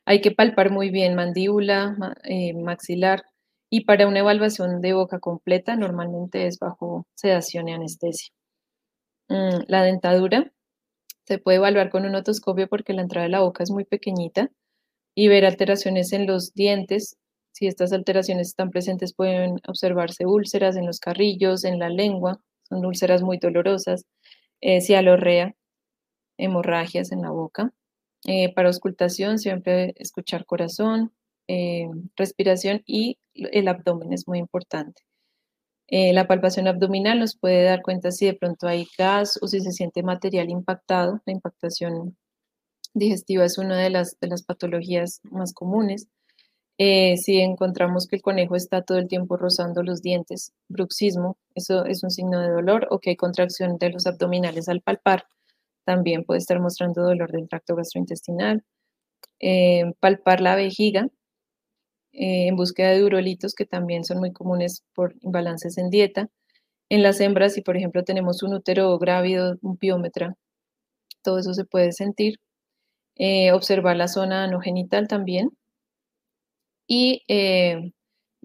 [0.04, 3.22] Hay que palpar muy bien mandíbula, eh, maxilar
[3.70, 8.34] y para una evaluación de boca completa normalmente es bajo sedación y anestesia.
[9.28, 10.52] Mm, la dentadura
[11.24, 14.50] se puede evaluar con un otoscopio porque la entrada de la boca es muy pequeñita
[15.14, 17.16] y ver alteraciones en los dientes.
[17.52, 22.84] Si estas alteraciones están presentes pueden observarse úlceras en los carrillos, en la lengua, son
[22.84, 24.06] úlceras muy dolorosas,
[24.60, 25.54] eh, cialorrea,
[26.38, 27.72] hemorragias en la boca.
[28.26, 31.12] Eh, para auscultación, siempre escuchar corazón,
[31.48, 35.02] eh, respiración y el abdomen es muy importante.
[35.88, 39.70] la palpación abdominal nos puede dar cuenta si de pronto hay gas o si se
[39.72, 41.20] siente material impactado.
[41.26, 42.16] La impactación
[42.94, 46.08] digestiva es una de las patologías más comunes.
[46.78, 51.84] Eh, si encontramos que el conejo está todo el tiempo rozando los dientes, bruxismo, eso
[51.84, 55.26] es un signo de dolor, o que hay contracción de los abdominales al palpar,
[55.84, 58.64] también puede estar mostrando dolor del tracto gastrointestinal.
[59.40, 61.08] Eh, palpar la vejiga
[62.12, 66.28] eh, en búsqueda de urolitos, que también son muy comunes por imbalances en dieta.
[66.90, 70.36] En las hembras, si por ejemplo tenemos un útero grávido, un piómetra,
[71.22, 72.38] todo eso se puede sentir.
[73.52, 75.50] observar la zona anogenital también,
[76.86, 77.92] y eh,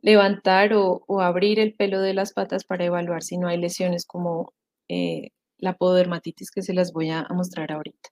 [0.02, 4.54] levantar o, abrir el pelo de las patas para evaluar si no hay lesiones como
[4.88, 8.10] eh, la pododermatitis que se las voy a, mostrar ahorita.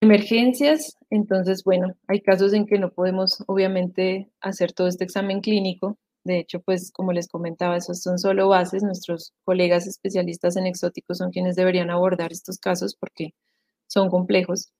[0.00, 5.98] Emergencias, entonces, bueno, hay casos en que no podemos obviamente hacer todo este examen clínico.
[6.24, 8.82] De hecho, pues como les comentaba, esos son solo bases.
[8.82, 13.34] Nuestros colegas especialistas en exóticos son quienes deberían abordar estos casos porque
[13.86, 14.72] son complejos.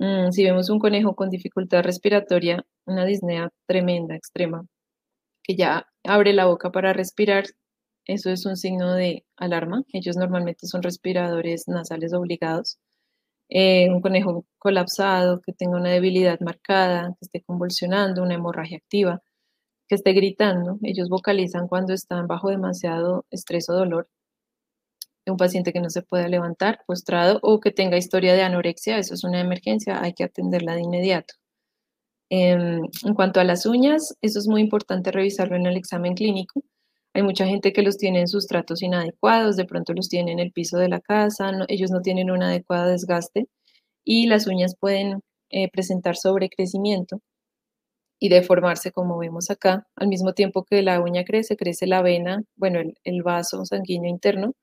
[0.00, 4.64] Mm, si vemos un conejo con dificultad respiratoria, una disnea tremenda, extrema,
[5.44, 7.44] que ya abre la boca para respirar,
[8.06, 9.84] eso es un signo de alarma.
[9.92, 12.78] Ellos normalmente son respiradores nasales obligados.
[13.50, 19.22] Eh, un conejo colapsado, que tenga una debilidad marcada, que esté convulsionando, una hemorragia activa,
[19.88, 20.78] que esté gritando.
[20.82, 24.08] Ellos vocalizan cuando están bajo demasiado estrés o dolor
[25.30, 29.14] un paciente que no se pueda levantar, postrado o que tenga historia de anorexia, eso
[29.14, 31.34] es una emergencia, hay que atenderla de inmediato.
[32.30, 36.62] Em, en cuanto a las uñas, eso es muy importante revisarlo en el examen clínico.
[37.12, 40.52] Hay mucha gente que los tiene en sustratos inadecuados, de pronto los tiene en el
[40.52, 43.48] piso de la casa, ellos no tienen un adecuado desgaste
[44.04, 47.20] y las uñas pueden eh, presentar sobrecrecimiento
[48.20, 49.88] y deformarse como vemos acá.
[49.96, 54.54] Al mismo tiempo que la uña crece, crece la vena, bueno, el vaso sanguíneo interno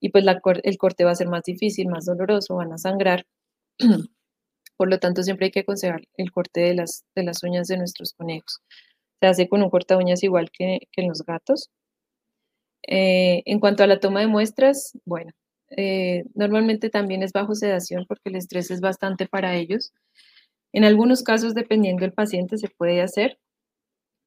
[0.00, 0.24] y pues
[0.62, 3.26] el corte va a ser más difícil, más doloroso, van a sangrar.
[4.76, 7.78] Por lo tanto, siempre hay que aconsejar el corte de las, de las uñas de
[7.78, 8.60] nuestros conejos.
[9.20, 11.70] Se hace con un corta uñas igual que, en los gatos.
[12.86, 15.32] Eh, en cuanto a la toma de muestras, bueno,
[15.70, 19.92] eh, normalmente también es bajo sedación porque el estrés es bastante para ellos.
[20.72, 23.38] En algunos casos, dependiendo del paciente, se puede hacer,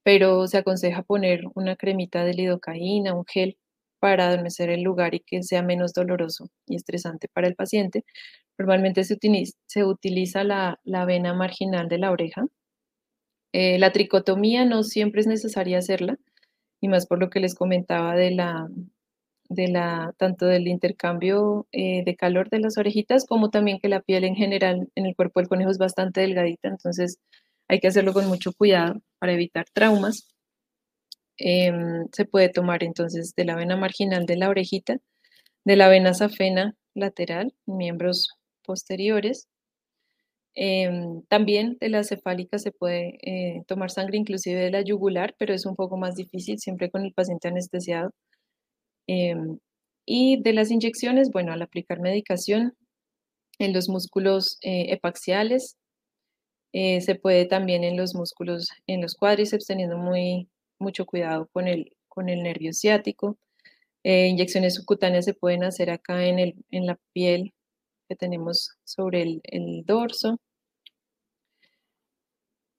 [0.03, 3.57] pero se aconseja poner una cremita de lidocaína, un gel
[3.99, 8.05] para adormecer el lugar y que sea menos doloroso y estresante para el paciente.
[8.57, 12.47] Normalmente se utiliza, la, vena marginal de la oreja.
[13.53, 16.17] Eh, la tricotomía no siempre es necesaria hacerla.
[16.81, 18.69] y más por lo que les comentaba de la,
[19.49, 24.01] de la, tanto del intercambio eh, de calor de las orejitas, como también que la
[24.01, 27.19] piel en general en el cuerpo del conejo es bastante delgadita, entonces
[27.67, 30.27] hay que hacerlo con mucho cuidado para evitar traumas.
[31.37, 34.99] Em, se puede tomar entonces de la vena marginal de la orejita,
[35.65, 38.29] de la vena safena lateral, miembros
[38.63, 39.47] posteriores.
[40.55, 45.53] Em, también de la cefálica se puede eh, tomar sangre inclusive de la yugular, pero
[45.53, 48.11] es un poco más difícil siempre con el paciente anestesiado.
[49.07, 49.59] Em,
[50.05, 52.73] y de las inyecciones, bueno, al aplicar medicación
[53.59, 55.77] en los músculos eh, epaxiales,
[56.73, 60.49] eh, se puede también en los músculos, en los cuádriceps, teniendo muy,
[60.79, 63.37] mucho cuidado con el, con el nervio ciático.
[64.03, 67.53] Eh, inyecciones subcutáneas se pueden hacer acá en, el, en la piel
[68.07, 70.39] que tenemos sobre el, el dorso.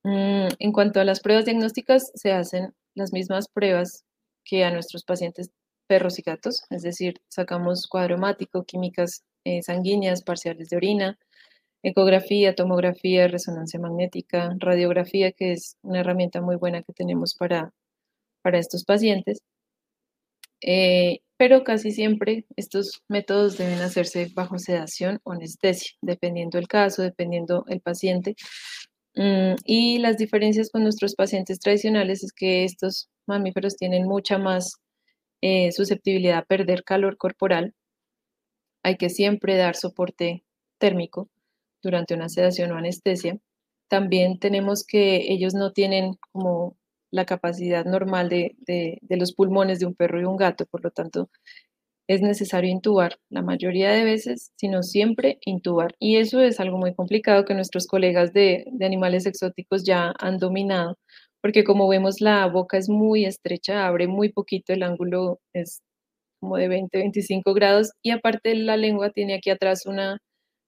[0.05, 4.05] Mm, en cuanto a las pruebas diagnósticas, se hacen las mismas pruebas
[4.45, 5.51] que a nuestros pacientes
[5.87, 11.19] perros y gatos, es decir, sacamos cuadro hemático, químicas eh, sanguíneas, parciales de orina,
[11.83, 17.73] ecografía, tomografía, resonancia magnética, radiografía, que es una herramienta muy buena que tenemos para,
[18.49, 19.43] para estos pacientes.
[20.63, 27.03] Eh, pero casi siempre estos métodos deben hacerse bajo sedación o anestesia, dependiendo el caso,
[27.03, 28.37] dependiendo el paciente.
[29.15, 34.77] Mm, y las diferencias con nuestros pacientes tradicionales es que estos mamíferos tienen mucha más
[35.43, 37.75] eh, susceptibilidad a perder calor corporal.
[38.83, 40.43] Hay que siempre dar soporte
[40.79, 41.29] térmico
[41.83, 43.39] durante una sedación o anestesia.
[43.89, 46.78] También tenemos que ellos no tienen como
[47.11, 48.57] la capacidad normal de,
[49.09, 51.31] los pulmones de un perro y un gato, por lo tanto
[52.09, 55.95] es necesario intubar la mayoría de veces, sino siempre intubar.
[55.99, 60.39] Y eso es algo muy complicado que nuestros colegas de, de animales exóticos ya han
[60.39, 60.99] dominado,
[61.43, 65.83] porque como vemos la boca es muy estrecha, abre muy poquito, el ángulo es
[66.41, 70.19] como de 20, 25 grados y aparte la lengua tiene aquí atrás una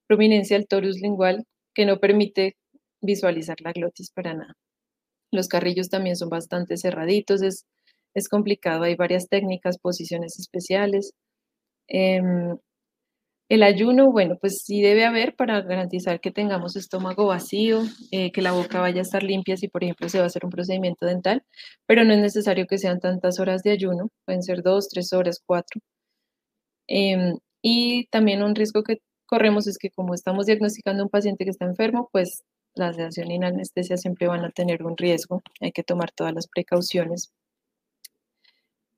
[0.07, 2.55] prominencia del torus lingual que no permite
[3.01, 4.55] visualizar la glotis para nada.
[5.31, 7.65] Los carrillos también son bastante cerraditos, es,
[8.13, 11.13] es complicado, hay varias técnicas, posiciones especiales.
[11.87, 12.57] Em,
[13.49, 18.41] el ayuno, bueno, pues sí debe haber para garantizar que tengamos estómago vacío, eh, que
[18.41, 21.05] la boca vaya a estar limpia si, por ejemplo, se va a hacer un procedimiento
[21.05, 21.43] dental,
[21.85, 25.41] pero no es necesario que sean tantas horas de ayuno, pueden ser dos, tres horas,
[25.45, 25.81] cuatro.
[26.87, 31.51] Em, y también un riesgo que corremos es que como estamos diagnosticando un paciente que
[31.51, 32.43] está enfermo, pues
[32.75, 35.41] la sedación y la anestesia siempre van a tener un riesgo.
[35.59, 37.33] Hay que tomar todas las precauciones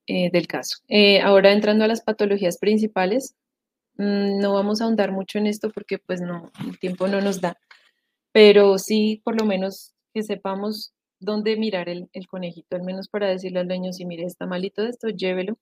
[0.08, 0.80] eh, del caso.
[0.90, 3.36] Eh, ahora entrando a las patologías principales,
[3.98, 7.40] mm, no vamos a ahondar mucho en esto porque pues no, el tiempo no nos
[7.42, 7.58] da,
[8.34, 13.60] pero sí por lo menos que sepamos dónde mirar el, conejito, al menos para decirle
[13.60, 15.58] al dueño, si mire, está malito de esto, llévelo,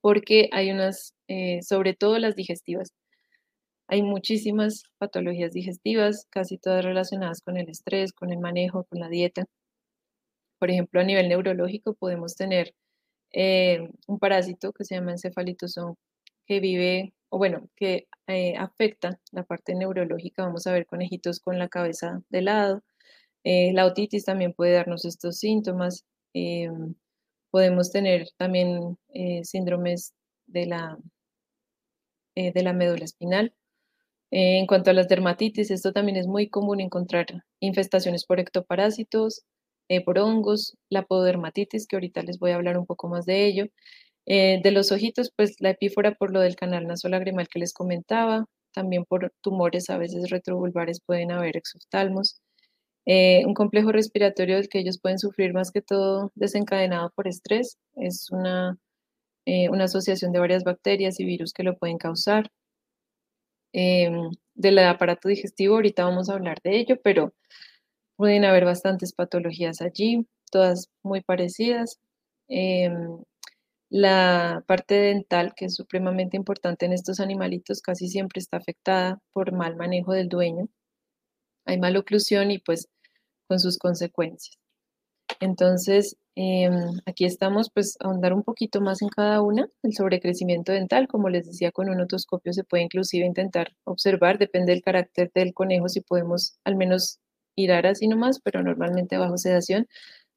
[0.00, 2.92] porque hay unas, eh, sobre todo las digestivas,
[3.88, 9.08] hay muchísimas patologías digestivas, casi todas relacionadas con el estrés, con el manejo, con la
[9.08, 9.46] dieta.
[10.58, 12.74] Por ejemplo, a nivel neurológico podemos tener
[13.32, 15.96] eh, un parásito que se llama encefalitosón,
[16.46, 20.44] que vive, o bueno, que eh, afecta la parte neurológica.
[20.44, 22.82] Vamos a ver conejitos con la cabeza de lado.
[23.44, 26.04] Eh, la otitis también puede darnos estos síntomas.
[27.50, 28.98] podemos tener también
[29.42, 30.14] síndromes
[30.46, 30.98] de la,
[32.34, 33.54] de la médula espinal.
[34.30, 37.26] En cuanto a las dermatitis, esto también es muy común encontrar
[37.60, 39.44] infestaciones por ectoparásitos,
[39.88, 43.46] eh, por hongos, la pododermatitis, que ahorita les voy a hablar un poco más de
[43.46, 43.66] ello.
[44.26, 48.46] Eh, de los ojitos, pues la epífora por lo del canal nasolagrimal que les comentaba,
[48.74, 52.40] también por tumores a veces retrovulvares pueden haber exoftalmos.
[53.06, 57.78] Eh, un complejo respiratorio del que ellos pueden sufrir más que todo desencadenado por estrés,
[57.96, 58.78] es una,
[59.46, 62.50] una asociación de varias bacterias y virus que lo pueden causar.
[63.80, 67.32] Em, del aparato digestivo, ahorita vamos a hablar de ello, pero
[68.16, 72.00] pueden haber bastantes patologías allí, todas muy parecidas.
[72.48, 73.22] Em,
[73.90, 79.52] la parte dental, que es supremamente importante en estos animalitos, casi siempre está afectada por
[79.52, 80.68] mal manejo del dueño.
[81.66, 82.88] Hay maloclusión y pues
[83.48, 84.58] con sus consecuencias.
[85.40, 89.68] Entonces, Em, aquí estamos pues ahondar un poquito más en cada una.
[89.82, 94.72] El sobrecrecimiento dental, como les decía, con un otoscopio se puede inclusive intentar observar, depende
[94.72, 97.18] del carácter del conejo, si podemos al menos
[97.56, 99.88] irar así nomás, pero normalmente bajo sedación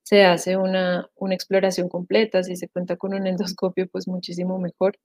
[0.02, 4.98] se hace una, exploración completa, si se cuenta con un endoscopio pues muchísimo mejor.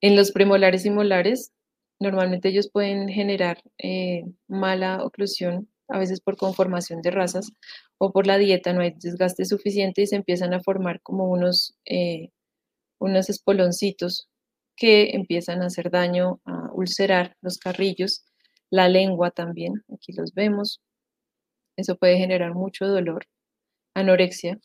[0.00, 1.52] En los premolares y molares,
[2.00, 7.52] normalmente ellos pueden generar eh, mala oclusión a veces por conformación de razas
[7.98, 11.76] o por la dieta no hay desgaste suficiente y se empiezan a formar como unos,
[11.86, 12.30] eh,
[13.00, 14.28] unos espoloncitos
[14.76, 18.24] que empiezan a hacer daño, a ulcerar los carrillos,
[18.70, 20.80] la lengua también, aquí los vemos.
[21.76, 23.26] Eso puede generar mucho dolor,
[23.94, 24.58] anorexia,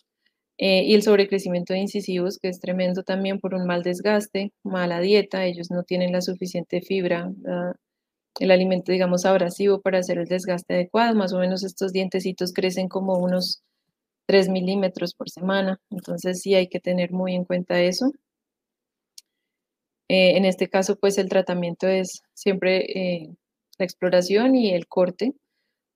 [0.57, 4.99] eh, y el sobrecrecimiento de incisivos, que es tremendo también por un mal desgaste, mala
[4.99, 7.31] dieta, ellos no tienen la suficiente fibra,
[8.39, 12.87] el alimento, digamos, abrasivo para hacer el desgaste adecuado, más o menos estos dientecitos crecen
[12.89, 13.63] como unos
[14.27, 18.11] 3 milímetros por semana, entonces sí hay que tener muy en cuenta eso.
[20.09, 23.35] Eh, en este caso, pues el tratamiento es siempre eh,
[23.77, 25.33] la exploración y el corte,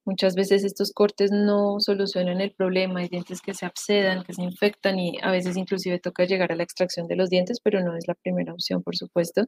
[0.08, 4.42] Muchas veces estos cortes no solucionan el problema, hay dientes que se absedan, que se
[4.42, 7.94] infectan y a veces inclusive toca llegar a la extracción de los dientes, pero no
[7.98, 9.48] es la primera opción, por supuesto.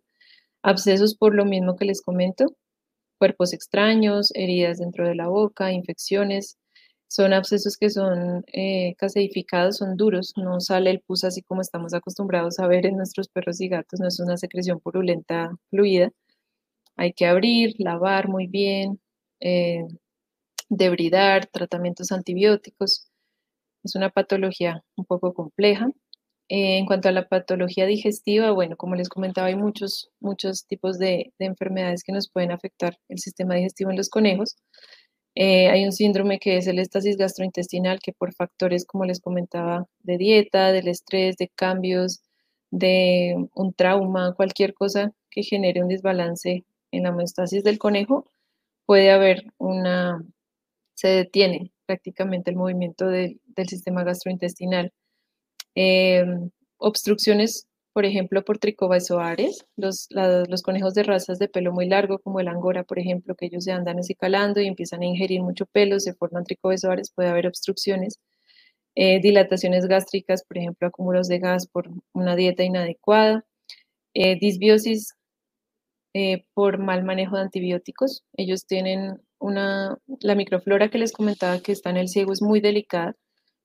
[0.62, 2.58] Abscesos por lo mismo que les comento,
[3.20, 6.58] cuerpos extraños, heridas dentro de la boca, infecciones.
[7.08, 11.94] Son abscesos que son eh, caseificados, son duros, no sale el pus así como estamos
[11.94, 16.12] acostumbrados a ver en nuestros perros y gatos, no es una secreción purulenta fluida.
[16.98, 19.00] Hay que abrir, lavar muy bien,
[19.40, 19.86] eh,
[20.70, 23.10] debridar, tratamientos antibióticos.
[23.84, 25.90] Es una patología un poco compleja.
[26.50, 30.98] Eh, en cuanto a la patología digestiva, bueno, como les comentaba, hay muchos, muchos tipos
[30.98, 34.58] de, enfermedades que nos pueden afectar el sistema digestivo en los conejos.
[35.36, 39.88] Eh, hay un síndrome que es el estasis gastrointestinal, que por factores, como les comentaba,
[40.00, 42.22] de dieta, del estrés, de cambios,
[42.72, 48.26] de un trauma, cualquier cosa que genere un desbalance en la homeostasis del conejo,
[48.86, 50.24] puede haber una,
[50.96, 54.94] se detiene prácticamente el movimiento del sistema gastrointestinal.
[55.76, 62.20] Em, obstrucciones, por ejemplo, por tricobaesoares, los, los conejos de razas de pelo muy largo,
[62.20, 65.42] como el angora, por ejemplo, que ellos se andan así calando y empiezan a ingerir
[65.42, 68.20] mucho pelo, se forman tricobaesoares, puede haber obstrucciones.
[68.96, 73.46] Eh, dilataciones gástricas, por ejemplo, acúmulos de gas por una dieta inadecuada.
[74.14, 75.16] Eh, disbiosis
[76.14, 78.24] eh, por mal manejo de antibióticos.
[78.36, 82.60] Ellos tienen una, la microflora que les comentaba que está en el ciego es muy
[82.62, 83.16] delicada,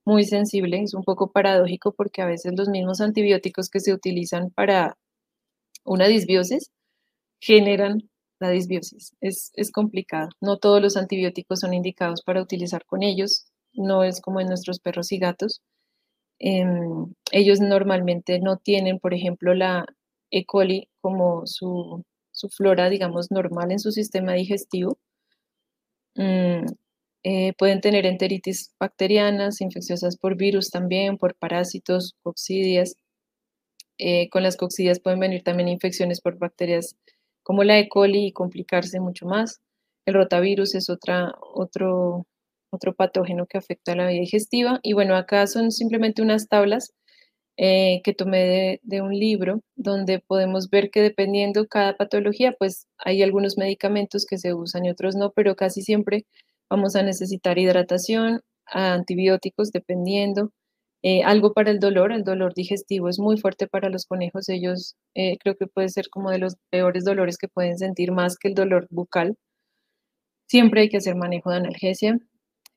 [0.04, 4.50] muy sensible, es un poco paradójico porque a veces los mismos antibióticos que se utilizan
[4.50, 4.96] para
[5.84, 6.70] una disbiosis
[7.40, 9.14] generan la disbiosis.
[9.20, 10.30] Es, complicado.
[10.40, 14.80] No todos los antibióticos son indicados para utilizar con ellos, no es como en nuestros
[14.80, 15.62] perros y gatos.
[16.38, 19.86] Em, ellos normalmente no tienen, por ejemplo, la
[20.30, 20.44] E.
[20.46, 24.98] coli como su, su flora, digamos, normal en su sistema digestivo
[26.16, 26.66] Mm,
[27.24, 32.96] eh, pueden tener enteritis bacterianas, infecciosas por virus también, por parásitos, coccidias.
[33.98, 36.96] Eh, con las coccidias pueden venir también infecciones por bacterias
[37.42, 37.88] como la E.
[37.88, 39.60] coli y complicarse mucho más.
[40.06, 42.26] El rotavirus es otra, otro,
[42.70, 44.80] otro patógeno que afecta a la vía digestiva.
[44.82, 46.92] Y bueno, acá son simplemente unas tablas
[47.56, 53.22] eh, que tomé de, un libro donde podemos ver que dependiendo cada patología, pues hay
[53.22, 56.26] algunos medicamentos que se usan y otros no, pero casi siempre
[56.70, 60.52] vamos a necesitar hidratación, antibióticos dependiendo,
[61.02, 64.96] eh, algo para el dolor, el dolor digestivo es muy fuerte para los conejos, ellos
[65.14, 68.48] eh, creo que puede ser como de los peores dolores que pueden sentir más que
[68.48, 69.36] el dolor bucal.
[70.48, 72.18] Siempre hay que hacer manejo de analgesia,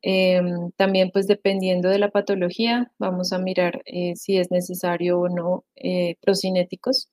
[0.01, 5.29] Em, también, pues dependiendo de la patología, vamos a mirar eh, si es necesario o
[5.29, 7.09] no eh, procinéticos.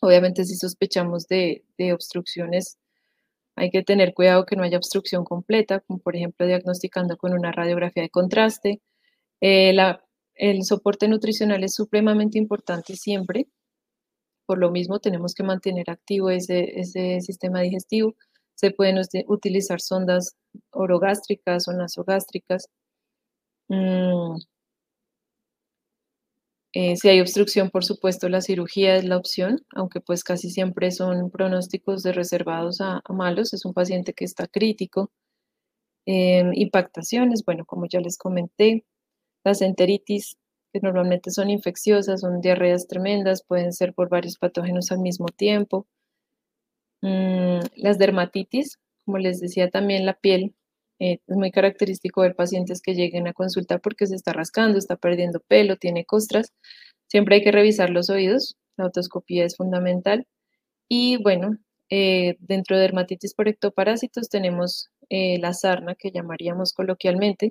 [0.00, 2.78] Obviamente, si sospechamos de, obstrucciones,
[3.56, 7.52] hay que tener cuidado que no haya obstrucción completa, como por ejemplo diagnosticando con una
[7.52, 8.80] radiografía de contraste.
[9.40, 9.74] Eh,
[10.34, 13.48] el soporte nutricional es supremamente importante siempre.
[14.46, 18.14] Por lo mismo, tenemos que mantener activo ese, sistema digestivo.
[18.54, 20.36] Se pueden utilizar sondas
[20.70, 22.68] orogástricas o nasogástricas.
[23.68, 24.36] Mm.
[26.74, 30.90] Eh, si hay obstrucción, por supuesto, la cirugía es la opción, aunque pues casi siempre
[30.90, 33.52] son pronósticos de reservados a, malos.
[33.52, 35.10] Es un paciente que está crítico.
[36.06, 38.84] Em, impactaciones, bueno, como ya les comenté,
[39.44, 40.36] las enteritis,
[40.72, 45.86] que normalmente son infecciosas, son diarreas tremendas, pueden ser por varios patógenos al mismo tiempo.
[47.02, 50.54] Mm, las dermatitis, como les decía también, la piel
[51.02, 54.94] eh, es muy característico ver pacientes que lleguen a consultar porque se está rascando, está
[54.94, 56.52] perdiendo pelo, tiene costras.
[57.08, 60.28] Siempre hay que revisar los oídos, la otoscopía es fundamental.
[60.88, 61.58] Y bueno,
[61.90, 67.50] eh, dentro de dermatitis por ectoparásitos tenemos eh, la sarna, que llamaríamos coloquialmente.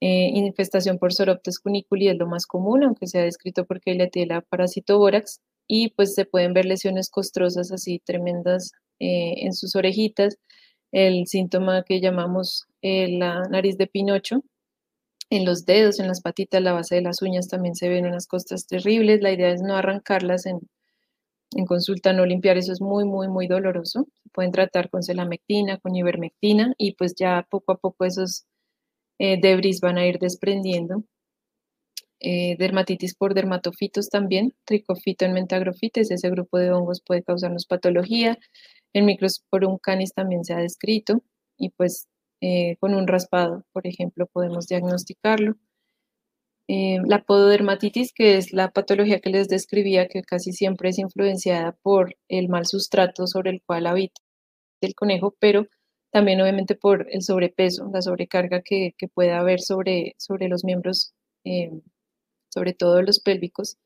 [0.00, 4.40] infestación por Soroptes cuniculi es lo más común, aunque se ha descrito porque tiene la
[4.42, 5.40] parásito bórax.
[5.68, 10.38] Y pues se pueden ver lesiones costrosas así tremendas en sus orejitas,
[10.94, 14.42] el síntoma que llamamos eh, la nariz de Pinocho.
[15.28, 18.28] En los dedos, en las patitas, la base de las uñas también se ven unas
[18.28, 19.20] costas terribles.
[19.20, 20.60] La idea es no arrancarlas en,
[21.56, 24.06] en consulta, no limpiar, eso es muy, muy, muy doloroso.
[24.22, 28.44] Se pueden tratar con celamectina, con ivermectina y pues ya poco a poco esos
[29.18, 31.02] eh, debris van a ir desprendiendo.
[32.20, 38.38] Eh, dermatitis por dermatofitos también, tricofito en mentagrofites, ese grupo de hongos puede causarnos patología.
[38.94, 41.22] El microsporum canis también se ha descrito
[41.58, 42.08] y pues
[42.40, 45.56] eh, con un raspado, por ejemplo, podemos diagnosticarlo.
[46.68, 51.72] Eh, la pododermatitis, que es la patología que les describía, que casi siempre es influenciada
[51.82, 54.20] por el mal sustrato sobre el cual habita
[54.82, 55.66] el conejo, pero
[56.10, 61.14] también obviamente por el sobrepeso, la sobrecarga que, que puede haber sobre, sobre los miembros,
[61.44, 61.70] eh,
[62.50, 63.78] sobre todo los pélvicos,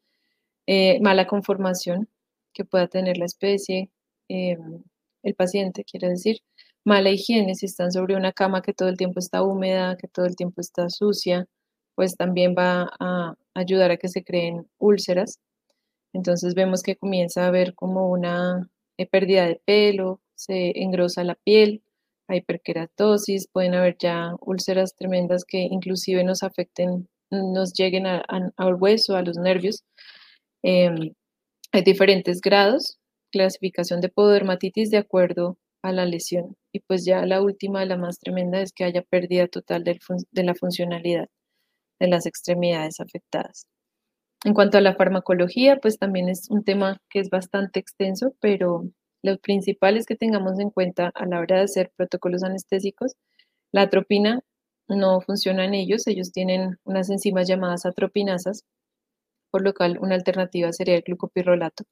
[1.01, 2.09] mala conformación
[2.53, 3.91] que pueda tener la especie,
[5.23, 6.41] el paciente, quiere decir,
[6.85, 10.27] mala higiene, si están sobre una cama que todo el tiempo está húmeda, que todo
[10.27, 11.47] el tiempo está sucia,
[11.95, 15.41] pues también va a ayudar a que se creen úlceras.
[16.13, 21.35] Entonces vemos que comienza a haber como una eh, pérdida de pelo, se engrosa la
[21.35, 21.83] piel,
[22.29, 29.17] hay hiperkeratosis, pueden haber ya úlceras tremendas que inclusive nos afecten, nos lleguen al hueso,
[29.17, 29.85] a los nervios.
[30.63, 31.15] Em,
[31.73, 32.99] hay diferentes grados,
[33.31, 36.57] clasificación de pododermatitis de acuerdo a la lesión.
[36.73, 40.55] Y pues ya la última, la más tremenda, es que haya pérdida total de la
[40.55, 41.29] funcionalidad
[42.01, 43.67] de las extremidades afectadas.
[44.45, 48.89] En cuanto a la farmacología, pues también es un tema que es bastante extenso, pero
[49.23, 53.15] lo principal es que tengamos en cuenta a la hora de hacer protocolos anestésicos,
[53.73, 54.41] la atropina
[54.89, 58.65] no funciona en ellos, ellos tienen unas enzimas llamadas atropinasas,
[59.51, 61.85] por lo cual una alternativa sería el glucopirrolato.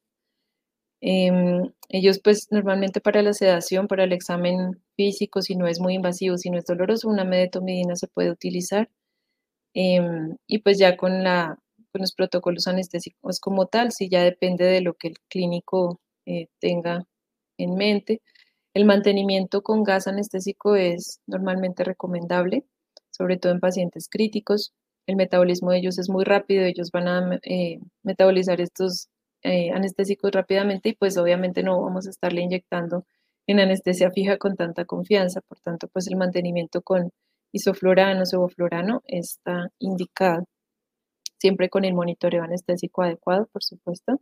[1.01, 5.93] Em, ellos pues normalmente para la sedación, para el examen físico, si no es muy
[5.95, 8.89] invasivo, si no es doloroso, una medetomidina se puede utilizar.
[9.73, 11.59] Em, y pues ya con, la,
[11.91, 16.47] con los protocolos anestésicos como tal, si ya depende de lo que el clínico eh,
[16.59, 17.05] tenga
[17.57, 18.21] en mente.
[18.73, 22.65] El mantenimiento con gas anestésico es normalmente recomendable,
[23.11, 24.73] sobre todo en pacientes críticos.
[25.07, 29.09] El metabolismo de ellos es muy rápido, ellos van a eh, metabolizar estos
[29.43, 33.05] eh, anestésicos rápidamente y pues obviamente no vamos a estarle inyectando
[33.47, 35.41] en anestesia fija con tanta confianza.
[35.41, 37.11] Por tanto, pues el mantenimiento con
[37.53, 40.45] isoflorano, sevoflorano está indicado,
[41.39, 44.21] siempre con el monitoreo anestésico adecuado, por supuesto.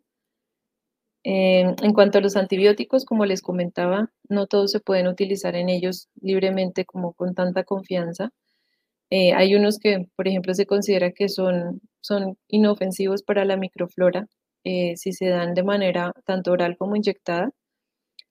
[1.24, 6.07] en cuanto a los antibióticos, como les comentaba, no todos se pueden utilizar en ellos
[6.22, 8.32] libremente como con tanta confianza.
[9.09, 14.28] Eh, hay unos que, por ejemplo, se considera que son, son inofensivos para la microflora
[14.66, 17.51] eh, si se dan de manera tanto oral como inyectada.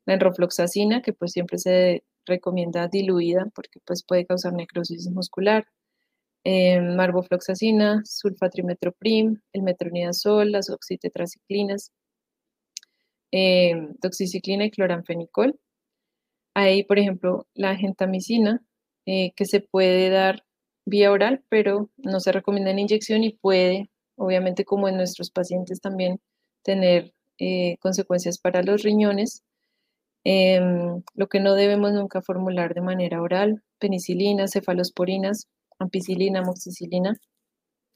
[0.06, 5.66] La enrofloxacina, que pues siempre se recomienda diluida porque pues puede causar necrosis muscular.
[6.44, 11.92] Eh, marbofloxacina, sulfatrimetroprim, el metronidazol, las oxitetraciclinas,
[13.32, 15.58] eh, doxiciclina y cloranfenicol.
[16.54, 18.62] Hay, por ejemplo, la gentamicina,
[19.06, 20.44] eh, que se puede dar
[20.86, 25.80] vía oral, pero no se recomienda en inyección y puede, obviamente como en nuestros pacientes
[25.80, 26.20] también,
[26.62, 29.42] tener eh, consecuencias para los riñones
[30.24, 35.48] Em, lo que no debemos nunca formular de manera oral, penicilina, cefalosporinas,
[35.78, 37.18] ampicilina, amoxicilina.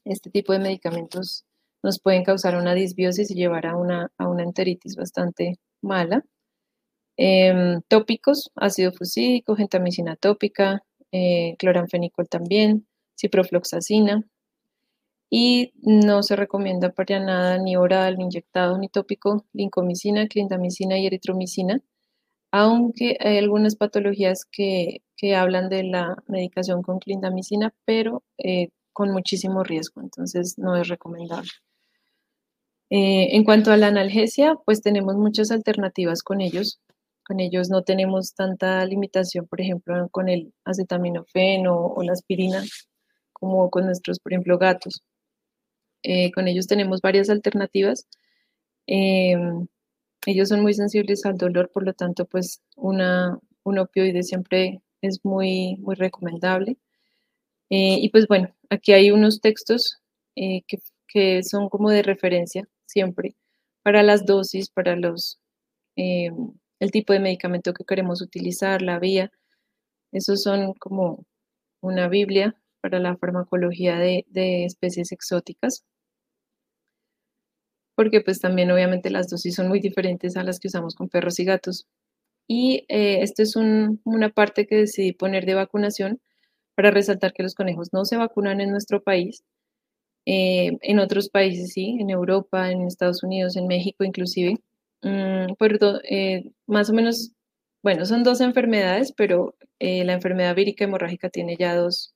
[0.05, 1.45] Este tipo de medicamentos
[1.83, 6.23] nos pueden causar una disbiosis y llevar a una, a una enteritis bastante mala.
[7.17, 12.87] Em, tópicos, ácido fusídico, gentamicina tópica, eh, cloranfenicol también,
[13.19, 14.23] ciprofloxacina.
[15.29, 21.07] Y no se recomienda para nada ni oral, ni inyectado, ni tópico, lincomicina, clindamicina y
[21.07, 21.81] eritromicina
[22.51, 25.01] aunque hay algunas patologías que,
[25.35, 31.49] hablan de la medicación con clindamicina, pero eh, con muchísimo riesgo, entonces no es recomendable.
[32.89, 36.79] Eh, en cuanto a la analgesia, pues tenemos muchas alternativas con ellos.
[37.25, 42.63] Con ellos no tenemos tanta limitación, por ejemplo, con el acetaminofén o, la aspirina,
[43.33, 45.03] como con nuestros, por ejemplo, gatos.
[46.03, 48.07] Eh, con ellos tenemos varias alternativas.
[48.87, 49.67] Em,
[50.25, 55.19] ellos son muy sensibles al dolor, por lo tanto, pues una, un opioide siempre es
[55.23, 56.77] muy, muy recomendable.
[57.69, 59.99] Eh, y pues bueno, aquí hay unos textos
[60.35, 63.35] eh, que, que, son como de referencia siempre
[63.83, 65.39] para las dosis, para los,
[65.95, 66.31] eh,
[66.79, 69.31] el tipo de medicamento que queremos utilizar, la vía.
[70.11, 71.25] Esos son como
[71.81, 75.85] una Biblia para la farmacología de, de especies exóticas
[77.99, 81.37] porque pues también obviamente las dosis son muy diferentes a las que usamos con perros
[81.41, 81.85] y gatos.
[82.47, 86.21] Y eh, esto es una parte que decidí poner de vacunación
[86.75, 89.43] para resaltar que los conejos no se vacunan en nuestro país.
[90.25, 94.61] Eh, en otros países sí, en Europa, en Estados Unidos, en México inclusive.
[95.01, 95.55] Mm,
[96.09, 97.33] eh, más o menos,
[97.83, 102.13] bueno, son dos enfermedades, pero la enfermedad vírica hemorrágica tiene ya dos,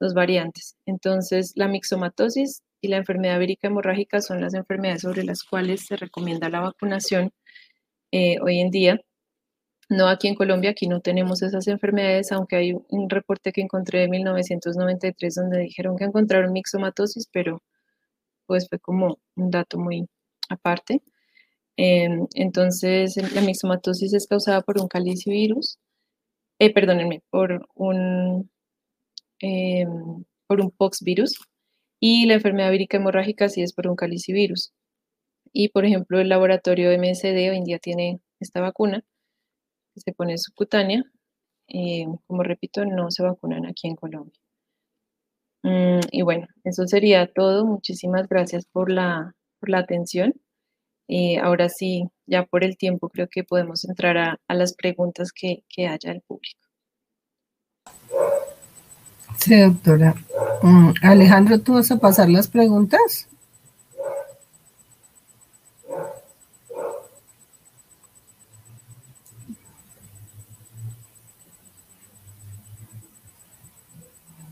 [0.00, 0.78] dos variantes.
[0.86, 5.96] Entonces, la mixomatosis y la enfermedad vírica hemorrágica son las enfermedades sobre las cuales se
[5.96, 7.32] recomienda la vacunación
[8.12, 9.00] eh, hoy en día.
[9.90, 14.00] No aquí en Colombia, aquí no tenemos esas enfermedades, aunque hay un reporte que encontré
[14.00, 17.62] de 1993 donde dijeron que encontraron mixomatosis, pero
[18.46, 20.08] pues fue como un dato muy
[20.50, 21.02] aparte.
[21.76, 25.78] Em, entonces, la mixomatosis es causada por un calicivirus,
[26.58, 28.50] eh, perdónenme, por un,
[29.40, 31.47] em, por un poxvirus,
[32.00, 34.72] y la enfermedad vírica hemorrágica sí es por un calicivirus.
[35.52, 39.04] Y por ejemplo, el laboratorio MSD hoy en día tiene esta vacuna
[39.94, 41.04] que se pone subcutánea.
[41.68, 44.38] Eh, como repito, no se vacunan aquí en Colombia.
[45.62, 47.66] Mm, y bueno, eso sería todo.
[47.66, 50.34] Muchísimas gracias por la, por la atención.
[51.08, 55.32] Eh, ahora sí, ya por el tiempo, creo que podemos entrar a, a las preguntas
[55.32, 56.68] que, que haya el público.
[59.38, 60.14] Sí, doctora.
[60.62, 63.26] Mm, Alejandro, ¿tú vas a pasar las preguntas?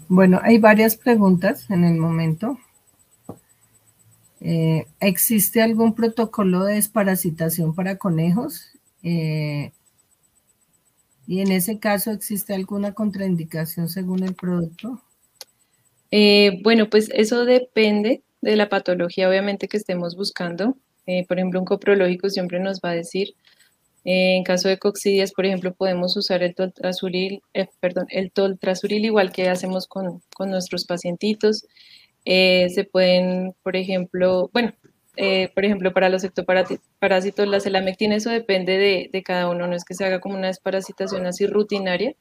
[0.09, 2.59] Bueno, hay varias preguntas en el momento.
[4.41, 8.69] Eh, ¿Existe algún protocolo de desparasitación para conejos?
[9.03, 9.73] Eh,
[11.27, 15.03] ¿Y en ese caso existe alguna contraindicación según el producto?
[16.11, 20.77] Eh, bueno, pues eso depende de la patología, obviamente, que estemos buscando.
[21.07, 23.35] Eh, por ejemplo, un coprológico siempre nos va a decir,
[24.05, 27.43] eh, en caso de coccidias, por ejemplo, podemos usar el toltrasuril,
[27.81, 31.67] perdón, el toltrasuril igual que hacemos con, con nuestros pacientitos.
[32.25, 34.75] se pueden, por ejemplo, bueno,
[35.17, 39.85] eh, por ejemplo, para los ectoparásitos, la celamectina, eso depende de, cada uno, no es
[39.85, 42.15] que se haga como una desparasitación así rutinaria,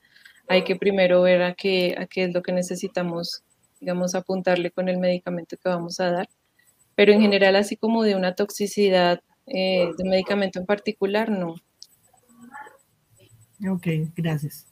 [0.47, 3.43] hay que primero ver a qué, a qué es lo que necesitamos,
[3.81, 6.29] digamos, apuntarle con el medicamento que vamos a dar,
[6.95, 11.55] pero en general así como de una toxicidad eh, de medicamento en particular, no.
[13.69, 14.67] Ok, gracias.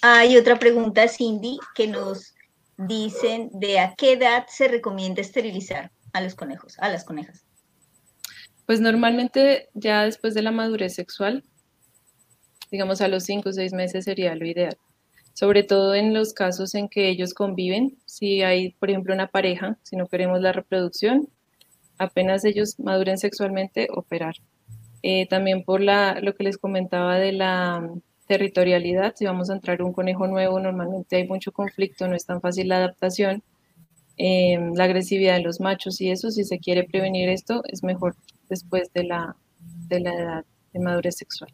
[0.00, 2.34] Hay otra pregunta, Cindy, que nos
[2.76, 7.44] dicen de a qué edad se recomienda esterilizar a los conejos, a las conejas?
[8.64, 11.44] Pues normalmente ya después de la madurez sexual,
[12.70, 14.78] digamos a los 5 o 6 meses sería lo ideal.
[15.34, 19.76] Sobre todo en los casos en que ellos conviven, si hay, por ejemplo, una pareja,
[19.82, 21.28] si no queremos la reproducción,
[21.98, 24.36] apenas ellos maduren sexualmente, operar.
[25.02, 27.90] Eh, también por la, lo que les comentaba de la
[28.26, 32.40] territorialidad, si vamos a entrar un conejo nuevo, normalmente hay mucho conflicto, no es tan
[32.40, 33.42] fácil la adaptación
[34.16, 38.14] Em, la agresividad de los machos y eso, si se quiere prevenir esto, es mejor
[38.48, 39.36] después de la,
[39.88, 41.52] de la edad de madurez sexual.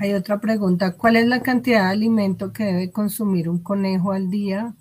[0.00, 0.96] Hay otra pregunta.
[0.96, 4.74] ¿Cuál es la cantidad de alimento que debe consumir un conejo al día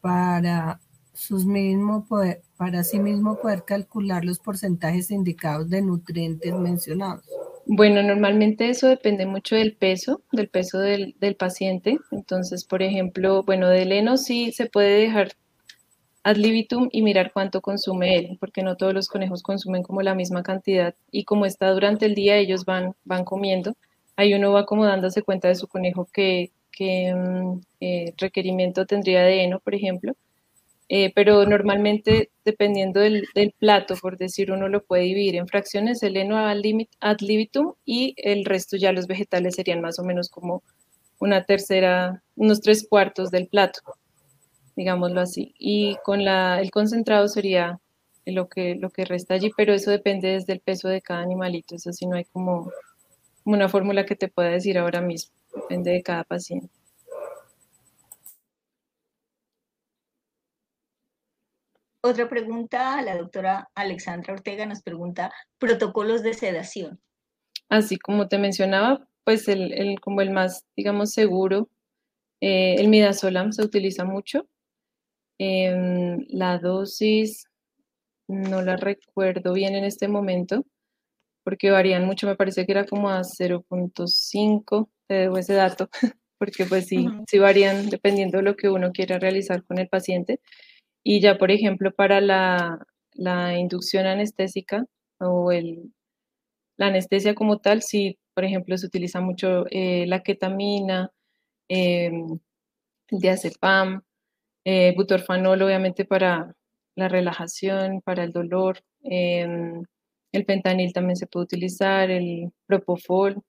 [0.00, 0.80] para,
[1.14, 7.24] sus mismo poder, para sí mismo poder calcular los porcentajes indicados de nutrientes mencionados?
[7.66, 11.98] Bueno, normalmente eso depende mucho del peso, del peso del, paciente.
[12.10, 15.32] Entonces, por ejemplo, bueno, del heno sí se puede dejar
[16.24, 20.14] ad libitum y mirar cuánto consume él, porque no todos los conejos consumen como la
[20.14, 23.74] misma cantidad y como está durante el día ellos van, van comiendo.
[24.16, 29.22] Ahí uno va como dándose cuenta de su conejo qué que mm, eh, requerimiento tendría
[29.22, 30.14] de heno, por ejemplo.
[30.88, 33.26] Eh, pero normalmente dependiendo del,
[33.58, 38.44] plato, por decir, uno lo puede dividir en fracciones, el heno ad libitum y el
[38.44, 40.62] resto ya los vegetales serían más o menos como
[41.18, 43.80] una tercera, unos tres cuartos del plato,
[44.76, 45.54] digámoslo así.
[45.58, 47.80] Y con la, el concentrado sería
[48.26, 51.76] lo que, lo que resta allí, pero eso depende desde el peso de cada animalito,
[51.76, 52.70] eso sí no hay como,
[53.42, 56.83] como una fórmula que te pueda decir ahora mismo, depende de cada paciente.
[62.06, 67.00] Otra pregunta, la doctora Alexandra Ortega nos pregunta, protocolos de sedación.
[67.70, 71.70] Así como te mencionaba, pues el, como el más, digamos, seguro,
[72.42, 74.46] eh, el midazolam se utiliza mucho.
[75.38, 77.46] Em, la dosis
[78.28, 80.66] no la recuerdo bien en este momento,
[81.42, 85.88] porque varían mucho, me parece que era como a 0.5, te debo ese dato,
[86.36, 90.42] porque pues sí, sí varían dependiendo de lo que uno quiera realizar con el paciente.
[91.04, 92.78] Y ya, por ejemplo, para la,
[93.58, 94.86] inducción anestésica
[95.20, 95.92] o el,
[96.78, 101.10] la anestesia como tal, si por ejemplo se utiliza mucho eh, la ketamina,
[101.68, 102.40] el
[103.10, 104.02] diazepam,
[104.64, 106.54] eh, butorfanol obviamente para
[106.96, 109.84] la relajación, para el dolor, em,
[110.32, 113.42] el fentanil también se puede utilizar, el propofol,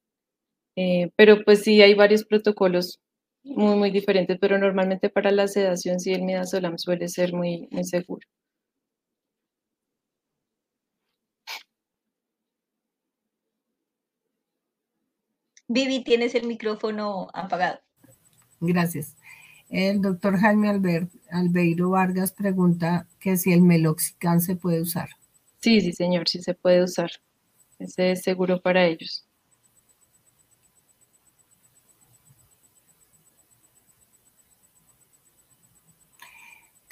[0.77, 2.99] eh, pero pues sí hay varios protocolos
[3.45, 7.83] muy, muy diferentes, pero normalmente para la sedación sí el midazolam suele ser muy, muy
[7.83, 8.27] seguro.
[15.67, 17.79] Vivi, tienes el micrófono apagado.
[18.59, 19.15] Gracias.
[19.69, 20.69] El doctor Jaime
[21.31, 25.09] Albeiro Vargas pregunta que si el meloxicam se puede usar.
[25.61, 27.09] Sí, sí, señor, sí se puede usar.
[27.79, 29.24] Ese es seguro para ellos.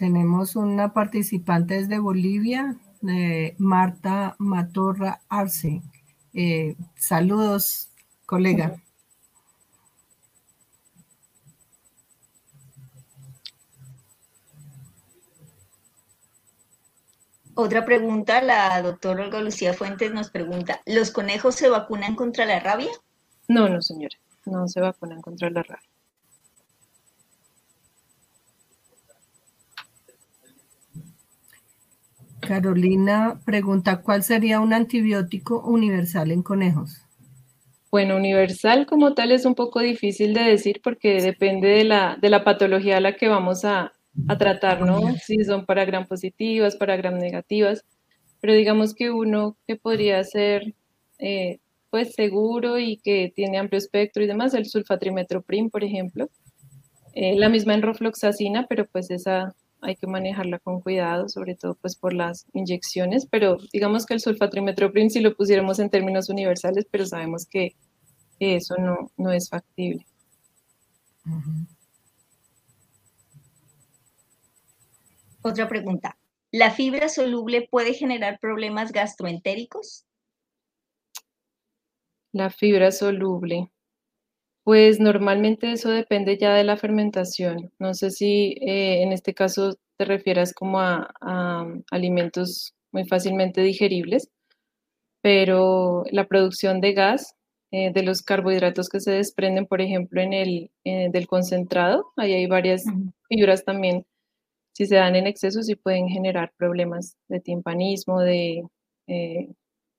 [0.04, 2.76] Tenemos una participante desde Bolivia,
[3.58, 5.82] Marta Matorra Arce.
[6.34, 7.90] Eh, saludos,
[8.26, 8.76] colega.
[17.56, 22.60] Otra pregunta, la doctora Olga Lucía Fuentes nos pregunta, ¿los conejos se vacunan contra la
[22.60, 22.92] rabia?
[23.48, 25.93] No, no, señora, no se vacunan contra la rabia.
[32.48, 37.02] Carolina pregunta, ¿cuál sería un antibiótico universal en conejos?
[37.92, 42.30] Bueno, universal como tal es un poco difícil de decir porque depende de la, de
[42.30, 43.94] la patología a la que vamos a,
[44.28, 45.16] a tratar, ¿no?
[45.16, 47.86] Si son para gram positivas, para gram negativas,
[48.42, 50.74] pero digamos que uno que podría ser
[51.20, 56.30] eh, pues seguro y que tiene amplio espectro y demás, el sulfatrimetroprim, por ejemplo,
[57.14, 61.96] eh, la misma enrofloxacina, pero pues esa hay que manejarla con cuidado, sobre todo pues
[61.96, 67.06] por las inyecciones, pero digamos que el sulfatrimetroprim si lo pusiéramos en términos universales, pero
[67.06, 67.76] sabemos que,
[68.40, 70.06] eso no, no es factible.
[75.42, 76.18] Otra pregunta.
[76.52, 80.06] ¿La fibra soluble puede generar problemas gastroentéricos?
[82.32, 83.73] La fibra soluble.
[84.64, 87.72] Pues normalmente eso depende ya de la fermentación.
[87.80, 91.14] No sé si eh, en este caso te refieras como a,
[91.92, 94.30] alimentos muy fácilmente digeribles,
[95.22, 97.36] pero la producción de gas
[97.72, 102.34] eh, de los carbohidratos que se desprenden, por ejemplo, en el eh, del concentrado, ahí
[102.34, 102.86] hay varias
[103.30, 104.06] fibras también
[104.74, 108.64] si se dan en exceso, sí pueden generar problemas de timpanismo, de,
[109.08, 109.50] eh,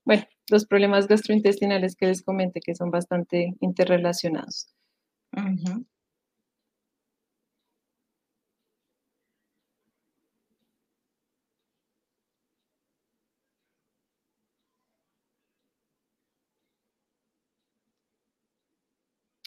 [0.04, 4.68] bueno, los problemas gastrointestinales que les comenté que son bastante interrelacionados.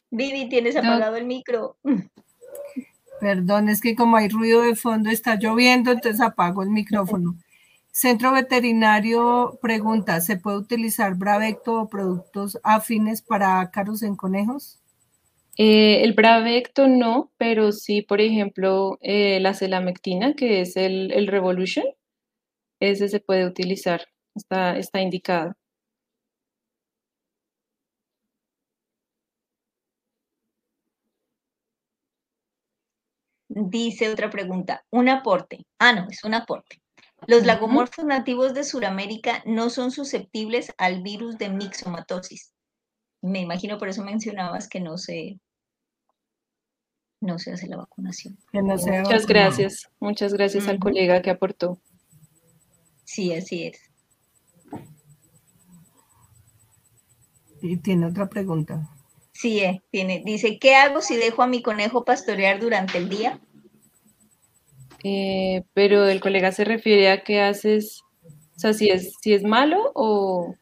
[0.10, 1.78] Vivi, tienes apagado el micro.
[3.20, 7.36] Perdón, es que como hay ruido de fondo, está lloviendo, entonces apago el micrófono.
[8.00, 14.80] Centro Veterinario pregunta, ¿se puede utilizar Bravecto o productos afines para ácaros en conejos?
[15.58, 21.26] Eh, el Bravecto no, pero sí, por ejemplo, eh, la celamectina, que es el, el,
[21.26, 21.86] Revolution,
[22.80, 25.56] ese se puede utilizar, está, está indicado.
[33.50, 35.66] Dice otra pregunta, un aporte.
[35.80, 36.80] Ah, no, es un aporte.
[37.26, 42.54] Los lagomorfos nativos de Sudamérica no son susceptibles al virus de mixomatosis.
[43.22, 45.40] Me imagino por eso mencionabas que no se,
[47.20, 48.38] no se hace la vacunación.
[48.54, 51.80] muchas gracias, muchas gracias al colega que aportó.
[53.04, 53.82] Sí, así es.
[57.62, 58.88] Y tiene otra pregunta.
[59.34, 60.22] Sí, eh, tiene.
[60.26, 63.40] Dice, ¿qué hago si dejo a mi conejo pastorear durante el día?
[65.10, 68.02] Eh, pero el colega se refiere a qué haces,
[68.58, 70.54] o sea, si es, si es malo o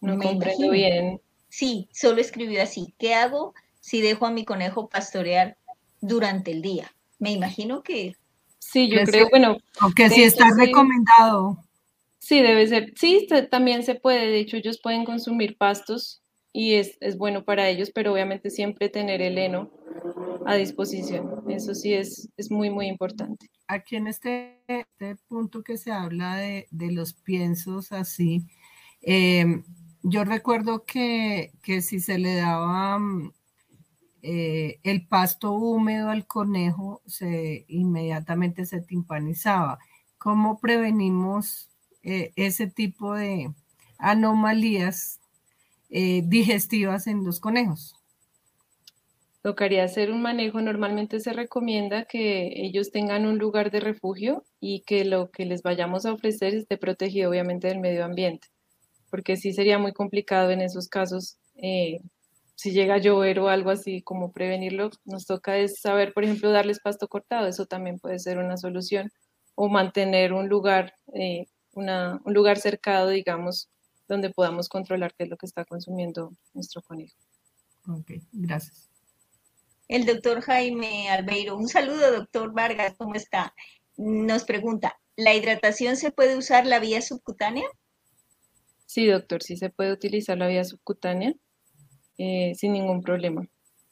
[0.00, 1.20] no comprendo bien.
[1.48, 5.56] Sí, solo escribió así, ¿qué hago si dejo a mi conejo pastorear
[6.00, 6.92] durante el día?
[7.20, 8.16] Me imagino que...
[8.58, 9.58] Sí, yo creo, bueno...
[9.78, 11.58] Aunque si está recomendado.
[12.18, 12.92] Sí, debe ser.
[12.96, 14.26] Sí, también se puede.
[14.26, 18.88] De hecho, ellos pueden consumir pastos y es, es bueno para ellos, pero obviamente siempre
[18.88, 19.70] tener el heno
[20.46, 21.42] a disposición.
[21.48, 23.50] Eso sí es, es muy, muy importante.
[23.66, 28.46] Aquí en este, este punto que se habla de, de los piensos así,
[29.02, 29.64] em,
[30.02, 33.32] yo recuerdo que, que, si se le daba mm,
[34.22, 39.78] eh, el pasto húmedo al conejo, se, inmediatamente se timpanizaba.
[40.18, 41.68] ¿cómo prevenimos
[42.02, 43.52] eh, ese tipo de
[43.98, 45.20] anomalías
[45.88, 47.95] eh, digestivas en los conejos?
[49.46, 50.60] Tocaría hacer un manejo.
[50.60, 55.62] Normalmente se recomienda que ellos tengan un lugar de refugio y que lo que les
[55.62, 58.48] vayamos a ofrecer esté protegido obviamente del medio ambiente,
[59.08, 61.36] porque sí sería muy complicado en esos casos.
[61.54, 62.00] Eh,
[62.56, 66.50] si llega a llover o algo así, como prevenirlo, nos toca es saber, por ejemplo,
[66.50, 69.12] darles pasto cortado, eso también puede ser una solución,
[69.54, 73.68] o mantener un lugar, eh, un lugar cercado, digamos,
[74.08, 77.14] donde podamos controlar qué es lo que está consumiendo nuestro conejo.
[77.88, 78.95] Ok, gracias.
[79.88, 83.54] El doctor Jaime Albeiro, un saludo, doctor Vargas, ¿cómo está?
[83.96, 87.66] Nos pregunta, ¿la hidratación se puede usar la vía subcutánea?
[88.84, 91.34] Sí, doctor, sí se puede utilizar la vía subcutánea
[92.18, 93.46] eh, sin ningún problema.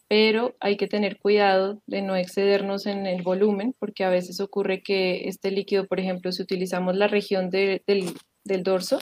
[0.09, 4.83] Pero hay que tener cuidado de no excedernos en el volumen, porque a veces ocurre
[4.83, 8.99] que este líquido, por ejemplo, si utilizamos la región del, del dorso,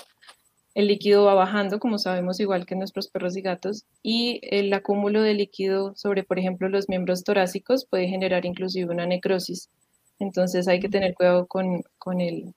[0.74, 5.22] el líquido va bajando, como sabemos, igual que nuestros perros y gatos, y el acúmulo
[5.22, 9.68] de líquido sobre, por ejemplo, los miembros torácicos puede generar inclusive una necrosis.
[10.18, 12.54] Entonces hay que tener cuidado con, con, el,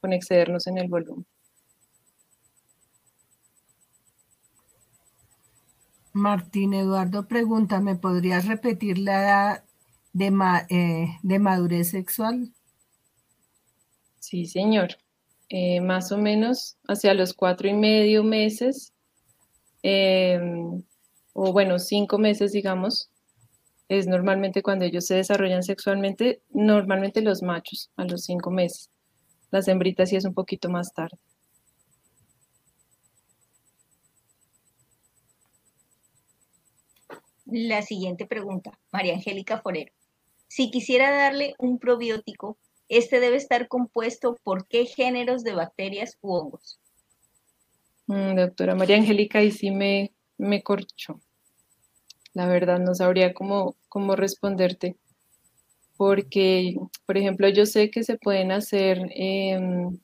[0.00, 1.26] con excedernos en el volumen.
[6.12, 9.64] Martín Eduardo pregunta, ¿me podrías repetir la edad
[10.12, 10.32] de,
[10.70, 12.52] eh, de madurez sexual?
[14.18, 14.96] Sí, señor.
[15.52, 18.92] Eh, más o menos hacia los cuatro y medio meses,
[19.82, 20.82] em,
[21.32, 23.10] o bueno, cinco meses, digamos,
[23.88, 28.90] es normalmente cuando ellos se desarrollan sexualmente, normalmente los machos a los cinco meses.
[29.50, 31.18] Las hembritas sí es un poquito más tarde.
[37.46, 39.92] La siguiente pregunta, María Angélica Forero.
[40.46, 42.56] Si quisiera darle un probiótico
[42.90, 46.80] este debe estar compuesto por qué géneros de bacterias u hongos.
[48.08, 51.20] Mm, doctora María Angélica, y sí me, me corchó.
[52.34, 54.96] La verdad no sabría cómo, cómo responderte.
[55.96, 56.74] Porque,
[57.06, 59.98] por ejemplo, yo sé que se pueden hacer em,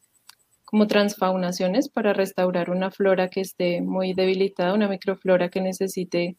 [0.64, 6.36] como transfaunaciones para restaurar una flora que esté muy debilitada, una microflora que necesite,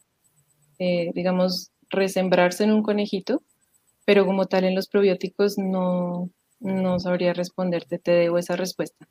[0.79, 3.43] eh, digamos, resembrarse en un conejito,
[4.05, 6.29] pero como tal en los probióticos no,
[6.59, 9.07] no sabría responderte, te debo esa respuesta.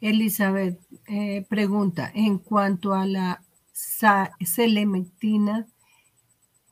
[0.00, 3.42] Elizabeth eh, pregunta, en cuanto a la
[3.72, 5.68] selemectina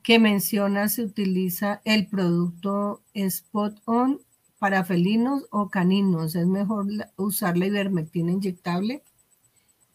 [0.02, 4.20] que menciona, ¿se utiliza el producto Spot On
[4.58, 6.34] para felinos o caninos?
[6.34, 9.04] ¿Es mejor usar la ivermectina inyectable?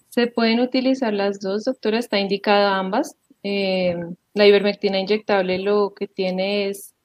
[0.10, 3.18] Se pueden utilizar las dos, doctora, está indicada ambas.
[3.48, 3.96] Eh,
[4.34, 6.96] la ivermectina inyectable lo que tiene es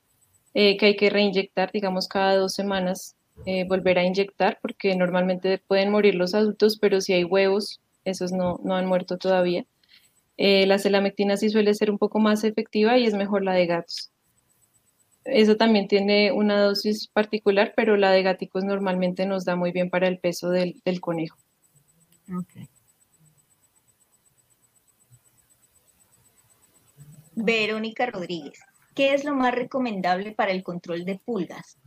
[0.54, 3.14] eh, que hay que reinyectar, digamos, cada dos semanas,
[3.44, 8.32] eh, volver a inyectar, porque normalmente pueden morir los adultos, pero si hay huevos, esos
[8.32, 9.66] no, no han muerto todavía.
[10.38, 14.10] la selamectina sí suele ser un poco más efectiva y es mejor la de gatos.
[15.26, 19.90] Eso también tiene una dosis particular, pero la de gaticos normalmente nos da muy bien
[19.90, 21.36] para el peso del, del conejo.
[27.42, 28.60] Verónica Rodríguez,
[28.94, 31.78] ¿qué es lo más recomendable para el control de pulgas?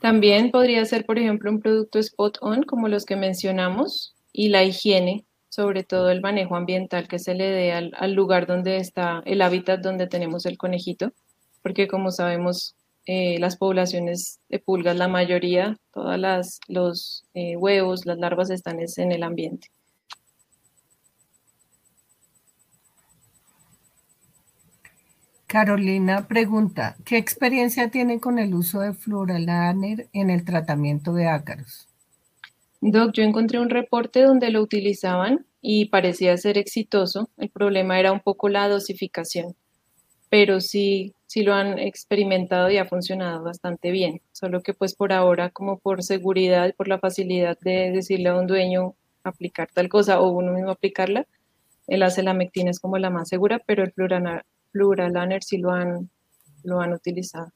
[0.00, 4.64] También podría ser, por ejemplo, un producto spot on, como los que mencionamos, y la
[4.64, 9.42] higiene, sobre todo el manejo ambiental que se le dé al, lugar donde está el
[9.42, 11.12] hábitat donde tenemos el conejito,
[11.62, 16.18] porque como sabemos, eh, las poblaciones de pulgas, la mayoría, todos
[16.68, 19.68] los eh, huevos, las larvas están en el ambiente.
[25.50, 31.88] Carolina pregunta, ¿qué experiencia tiene con el uso de fluoralaner en el tratamiento de ácaros?
[32.80, 37.30] Doc, yo encontré un reporte donde lo utilizaban y parecía ser exitoso.
[37.36, 39.56] El problema era un poco la dosificación,
[40.28, 44.22] pero sí, sí lo han experimentado y ha funcionado bastante bien.
[44.30, 48.36] Solo que pues por ahora, como por seguridad y por la facilidad de decirle a
[48.36, 48.94] un dueño
[49.24, 51.26] aplicar tal cosa o uno mismo aplicarla,
[51.88, 53.92] el acelamectina es como la más segura, pero el
[54.72, 56.10] Pluralaner si lo han,
[56.64, 57.52] lo han utilizado.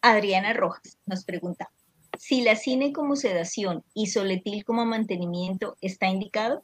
[0.00, 1.70] Adriana Rojas nos pregunta,
[2.18, 6.62] si la cine como sedación y soletil como mantenimiento está indicado.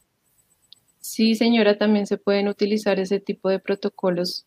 [1.00, 4.46] Sí, señora, también se pueden utilizar ese tipo de protocolos.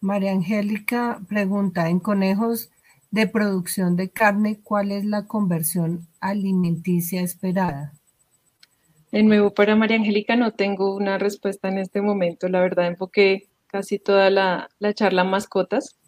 [0.00, 2.70] María Angélica pregunta, ¿en conejos
[3.12, 7.92] de producción de carne, ¿cuál es la conversión alimenticia esperada?
[9.12, 12.48] En nuevo para María Angélica no tengo una respuesta en este momento.
[12.48, 15.98] La verdad, enfoqué casi toda la, charla mascotas.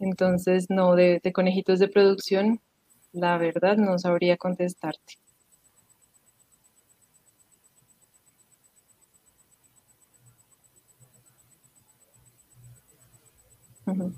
[0.00, 2.60] Entonces, no, de, de conejitos de producción,
[3.12, 5.18] la verdad no sabría contestarte.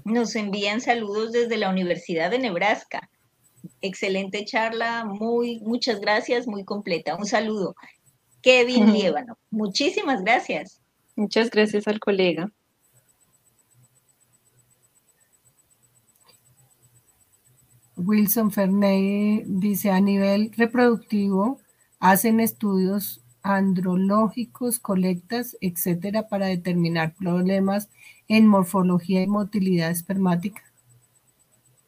[0.05, 3.11] Nos envían saludos desde la Universidad de Nebraska.
[3.81, 7.17] Excelente charla, muy, muchas gracias, muy completa.
[7.17, 7.75] Un saludo.
[8.43, 10.81] Kevin Liévano, muchísimas gracias.
[11.15, 12.51] Muchas gracias al colega.
[17.97, 21.61] Wilson Ferney dice, a nivel reproductivo,
[22.01, 27.89] hacen estudios andrológicos, colectas, etcétera, para determinar problemas
[28.33, 30.63] en morfología y motilidad espermática?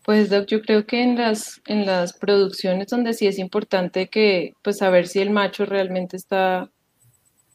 [0.04, 4.52] Pues Doc, yo creo que en las, en las producciones donde sí es importante que,
[4.62, 6.70] pues saber si el macho realmente está,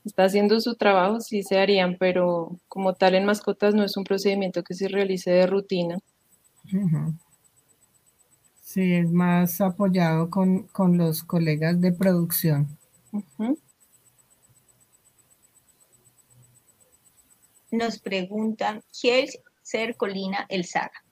[0.03, 4.03] está haciendo su trabajo, sí se harían, pero como tal en mascotas no es un
[4.03, 5.99] procedimiento que se realice de rutina.
[8.61, 10.67] Sí, es más apoyado con,
[10.97, 12.67] los colegas de producción.
[17.71, 21.03] Nos preguntan, Ser Colina El Saga.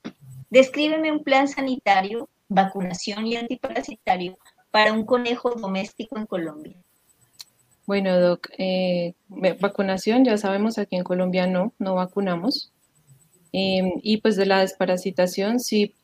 [0.50, 4.38] Descríbeme un plan sanitario, vacunación y antiparasitario
[4.70, 6.76] para un conejo doméstico en Colombia.
[7.86, 12.72] Bueno, Doc, eh, vacunación, ya sabemos, aquí en Colombia no, no vacunamos.
[13.52, 15.94] Em, y pues de la desparasitación, sí,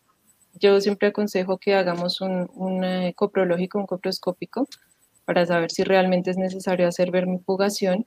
[0.54, 4.66] yo siempre aconsejo que hagamos un, un eh, coprológico, un coproscópico,
[5.24, 8.04] para saber si realmente es necesario hacer vermifugación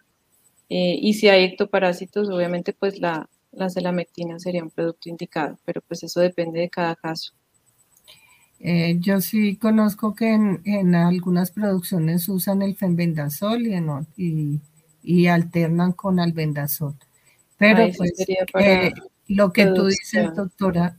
[0.69, 5.81] eh, y si hay ectoparásitos, obviamente pues la, la celamectina sería un producto indicado, pero
[5.81, 7.33] pues eso depende de cada caso.
[8.59, 13.67] Eh, yo sí conozco que en, algunas producciones usan el fenbendazol
[14.15, 14.59] y,
[15.03, 16.95] y, alternan con albendazol.
[17.57, 18.93] Pero pues eh,
[19.27, 20.97] lo que tú dices, doctora,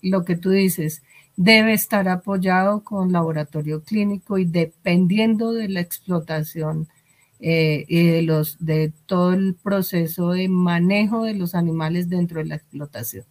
[0.00, 1.02] lo que tú dices,
[1.36, 6.88] debe estar apoyado con laboratorio clínico y dependiendo de la explotación
[7.46, 12.46] eh, y de, los, de todo el proceso de manejo de los animales dentro de
[12.46, 13.26] la explotación.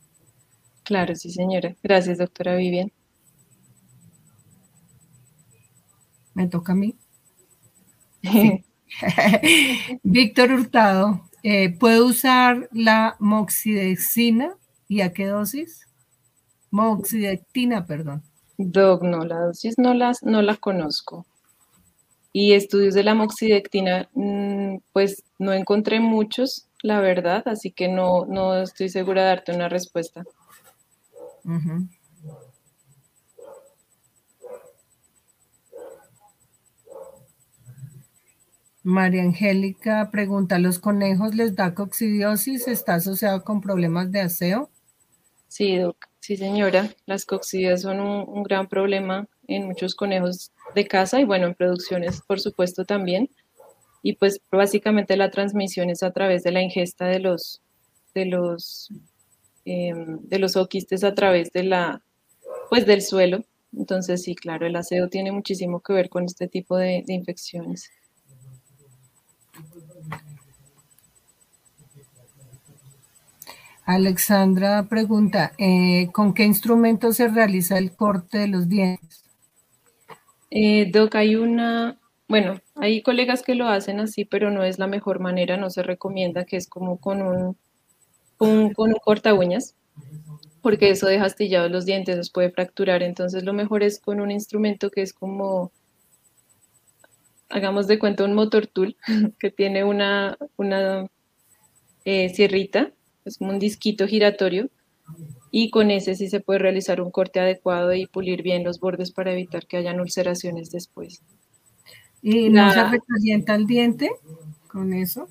[0.84, 1.76] Claro, sí, señora.
[1.82, 2.91] Gracias, doctora Vivian.
[6.36, 6.95] ¿Me toca a mí?
[10.03, 14.53] Víctor Hurtado, eh, ¿puedo usar la moxidecina
[14.88, 15.88] y a qué dosis?
[16.70, 18.22] Moxidectina, perdón.
[18.59, 21.26] Doc, no, la dosis no, las, no la conozco.
[22.34, 28.26] Y estudios de la moxidectina, mm, pues no encontré muchos, la verdad, así que no,
[28.26, 30.26] no estoy segura de darte una respuesta.
[38.82, 42.68] María Angélica pregunta, ¿los conejos les da coccidiosis?
[42.68, 44.70] ¿Está asociado con problemas de aseo?
[45.48, 45.80] Sí,
[46.20, 51.48] sí señora, las coccidias son un gran problema en muchos conejos de casa y bueno,
[51.48, 53.30] en producciones por supuesto también.
[54.02, 57.62] Y pues básicamente la transmisión es a través de la ingesta de los,
[58.14, 58.89] de los,
[59.66, 62.02] em, de los oquistes a través de la,
[62.70, 63.46] pues del suelo.
[63.76, 67.89] Entonces sí, claro, el aseo tiene muchísimo que ver con este tipo de, infecciones.
[73.86, 79.23] Alexandra pregunta, eh, ¿con qué instrumento se realiza el corte de los dientes?
[80.56, 81.98] Eh, Doc, hay una,
[82.28, 85.82] bueno, hay colegas que lo hacen así, pero no es la mejor manera, no se
[85.82, 87.58] recomienda que es como con un,
[88.38, 89.76] con, un corta uñas,
[90.62, 94.30] porque eso deja astillados los dientes, los puede fracturar, entonces lo mejor es con un
[94.30, 95.72] instrumento que es como,
[97.50, 98.96] hagamos de cuenta un motor tool,
[99.40, 101.08] que tiene una, una
[102.06, 102.92] eh, sierrita,
[103.26, 104.70] es como un disquito giratorio,
[105.56, 109.12] y con ese sí se puede realizar un corte adecuado y pulir bien los bordes
[109.12, 111.22] para evitar que hayan ulceraciones después.
[112.24, 114.10] ¿Y no se recalienta el diente
[114.68, 115.30] con eso?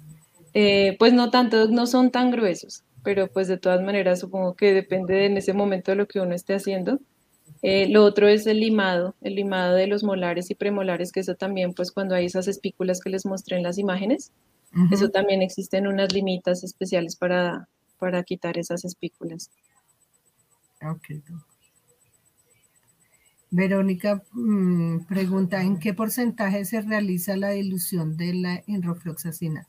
[0.54, 4.72] Eh, pues no tanto, no son tan gruesos, pero pues de todas maneras supongo que
[4.72, 7.00] depende en ese momento de lo que uno esté haciendo.
[7.62, 11.34] Eh, lo otro es el limado, el limado de los molares y premolares, que eso
[11.34, 14.30] también, pues cuando hay esas espículas que les mostré en las imágenes,
[14.92, 17.66] eso también existen unas limitas especiales para,
[17.98, 19.50] para quitar esas espículas.
[20.84, 21.22] Ok.
[23.50, 29.68] Verónica mm, pregunta, ¿en qué porcentaje se realiza la dilución de la enrofloxacina?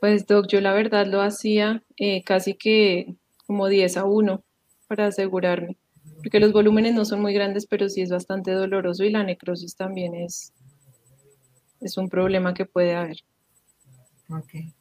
[0.00, 3.14] Pues, Doc, yo la verdad lo hacía eh, casi que
[3.46, 4.42] como 10 a 1
[4.88, 5.76] para asegurarme.
[6.16, 9.76] porque los volúmenes no son muy grandes, pero sí es bastante doloroso y la necrosis
[9.76, 10.52] también es,
[11.80, 13.18] es un problema que puede haber.
[14.28, 14.74] Ok.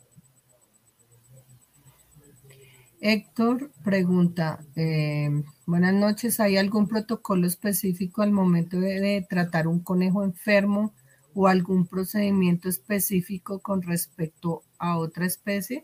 [3.05, 5.29] Héctor pregunta, eh,
[5.65, 10.93] buenas noches, ¿hay algún protocolo específico al momento de, tratar un conejo enfermo
[11.33, 15.83] o algún procedimiento específico con respecto a otra especie?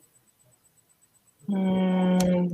[1.48, 2.48] Mm,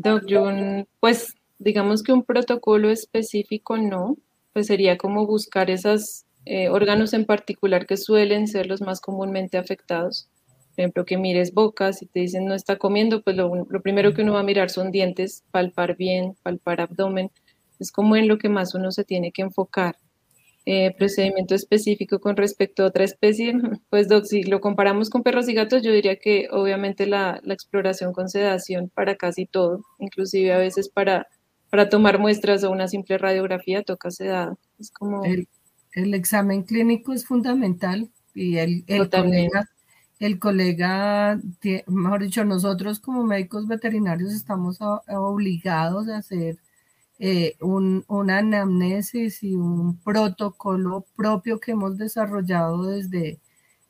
[0.99, 4.17] pues digamos que un protocolo específico no,
[4.51, 9.59] pues sería como buscar esos eh, órganos en particular que suelen ser los más comúnmente
[9.59, 10.27] afectados
[10.75, 14.23] por ejemplo, que mires bocas, si te dicen no está comiendo, pues lo, primero que
[14.23, 17.31] uno va a mirar son dientes, palpar bien, palpar abdomen,
[17.79, 19.95] es como en lo que más uno se tiene que enfocar.
[20.65, 23.53] Eh, procedimiento específico con respecto a otra especie,
[23.89, 28.11] pues Doc, si lo comparamos con perros y gatos, yo diría que obviamente la, exploración
[28.11, 31.27] con sedación para casi todo, inclusive a veces para,
[31.69, 34.59] para tomar muestras o una simple radiografía toca sedado.
[34.77, 35.23] Es como...
[35.23, 35.47] El,
[36.13, 39.09] examen clínico es fundamental y el, el
[40.19, 41.39] el colega,
[41.87, 46.57] mejor dicho, nosotros como médicos veterinarios estamos obligados a hacer
[47.19, 53.39] eh, un, una anamnesis y un protocolo propio que hemos desarrollado desde,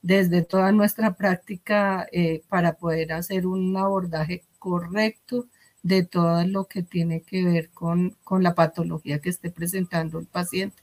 [0.01, 5.47] desde toda nuestra práctica eh, para poder hacer un abordaje correcto
[5.83, 10.27] de todo lo que tiene que ver con, con la patología que esté presentando el
[10.27, 10.81] paciente.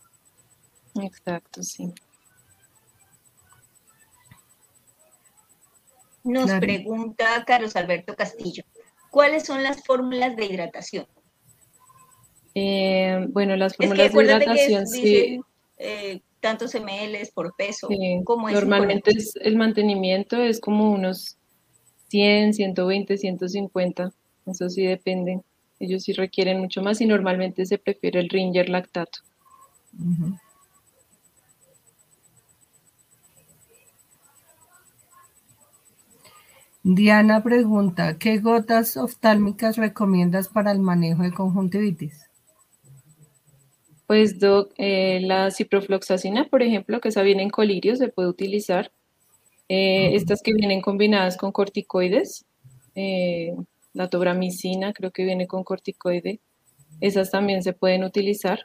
[0.94, 1.92] Exacto, sí.
[6.24, 8.64] Nos pregunta Carlos Alberto Castillo,
[9.10, 11.06] ¿cuáles son las fórmulas de hidratación?
[12.54, 15.40] Eh, bueno, las fórmulas de hidratación, sí.
[15.78, 17.88] Eh, tantos ml por peso.
[18.52, 21.38] Normalmente es, el mantenimiento es como unos
[22.08, 24.12] 100, 120, 150.
[24.46, 25.40] Eso sí depende.
[25.80, 29.20] Ellos sí requieren mucho más y normalmente se prefiere el Ringer lactato.
[36.84, 42.28] Diana pregunta, ¿qué gotas oftálmicas recomiendas para el manejo de conjuntivitis?
[44.08, 48.90] Pues doc, eh, la ciprofloxacina, por ejemplo, que esa viene en colirio, se puede utilizar.
[49.68, 52.46] Eh, estas que vienen combinadas con corticoides,
[52.96, 53.54] eh,
[53.92, 56.40] la tobramicina creo que viene con corticoide,
[57.00, 58.58] esas también se pueden utilizar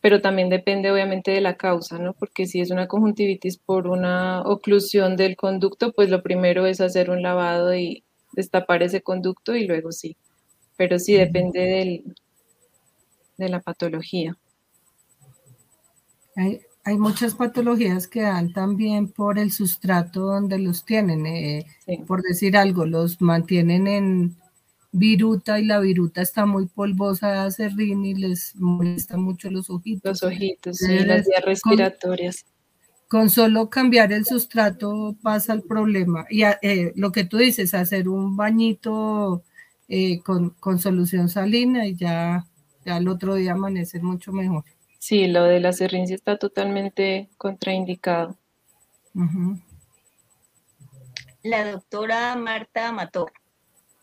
[0.00, 2.14] pero también depende obviamente de la causa, ¿no?
[2.14, 7.10] Porque si es una conjuntivitis por una oclusión del conducto, pues lo primero es hacer
[7.10, 10.16] un lavado y destapar ese conducto y luego sí.
[10.76, 12.14] Pero sí depende del,
[13.36, 14.38] de la patología.
[16.34, 21.26] Hay, hay, muchas patologías que dan también por el sustrato donde los tienen.
[21.26, 21.66] Eh,
[22.06, 24.36] por decir algo, los mantienen en,
[24.92, 30.22] viruta y la viruta está muy polvosa de acerrín y les molesta mucho los ojitos.
[30.22, 32.46] Los ojitos, sí, las vías respiratorias.
[33.08, 36.26] Con, solo cambiar el sustrato pasa el problema.
[36.30, 39.42] Y eh, lo que tú dices, hacer un bañito
[39.88, 42.46] eh, con, solución salina y ya,
[42.84, 44.64] ya el otro día amanece mucho mejor.
[44.98, 48.36] Sí, lo de la acerrín sí está totalmente contraindicado.
[51.42, 53.32] La doctora Marta Mator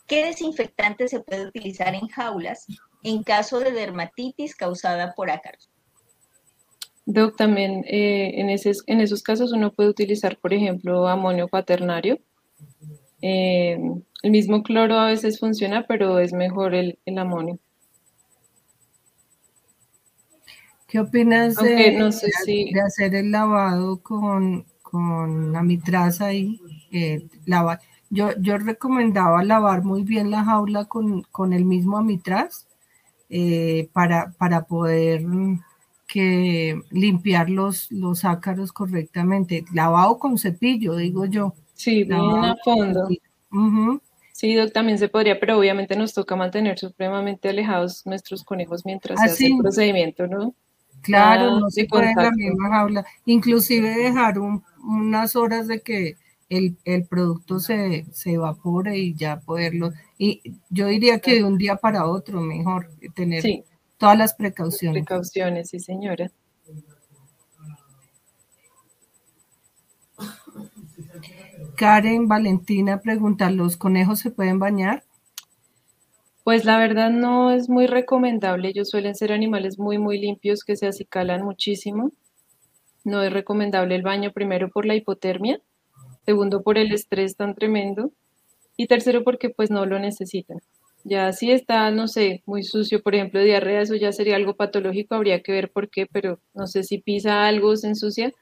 [0.07, 2.65] ¿Qué desinfectante se puede utilizar en jaulas
[3.03, 5.69] en caso de dermatitis causada por ácaros?
[7.05, 12.19] Doc, también eh, en, en, esos casos uno puede utilizar, por ejemplo, amonio cuaternario.
[13.21, 13.77] Eh,
[14.23, 17.59] el mismo cloro a veces funciona, pero es mejor el, amonio.
[20.87, 21.97] ¿Qué opinas de,
[22.85, 26.61] hacer el lavado con, con la mitraza y
[26.91, 27.79] eh, lavar?
[28.09, 32.67] Yo, yo recomendaba lavar muy bien la jaula con, el mismo amitraz
[33.29, 35.25] eh, para, para poder
[36.07, 39.65] que limpiar los, los ácaros correctamente.
[39.73, 41.53] Lavado con cepillo, digo yo.
[41.73, 43.07] Sí, bien a fondo.
[44.31, 49.25] Sí, también se podría, pero obviamente nos toca mantener supremamente alejados nuestros conejos mientras se
[49.25, 50.53] hace el procedimiento, ¿no?
[51.01, 53.05] Claro, no se puede en la misma jaula.
[53.25, 56.17] Inclusive dejar unas horas de que
[56.49, 59.91] el, producto se, evapore y ya poderlo.
[60.17, 63.43] Y yo diría que de un día para otro mejor tener
[63.97, 65.05] todas las precauciones.
[65.05, 66.31] Precauciones, sí, señora.
[71.75, 75.03] Karen Valentina pregunta, ¿los conejos se pueden bañar?
[76.43, 78.69] Pues la verdad no es muy recomendable.
[78.69, 82.11] Ellos suelen ser animales muy, muy limpios que se acicalan muchísimo.
[83.03, 85.61] No es recomendable el baño primero por la hipotermia
[86.27, 88.11] segundo por el estrés tan tremendo
[88.75, 90.59] y tercero porque pues no lo necesitan.
[91.05, 95.15] Ya si está, no sé, muy sucio, por ejemplo, diarrea, eso ya sería algo patológico,
[95.15, 98.33] habría que ver por qué, pero no sé si pisa algo, se ensucia,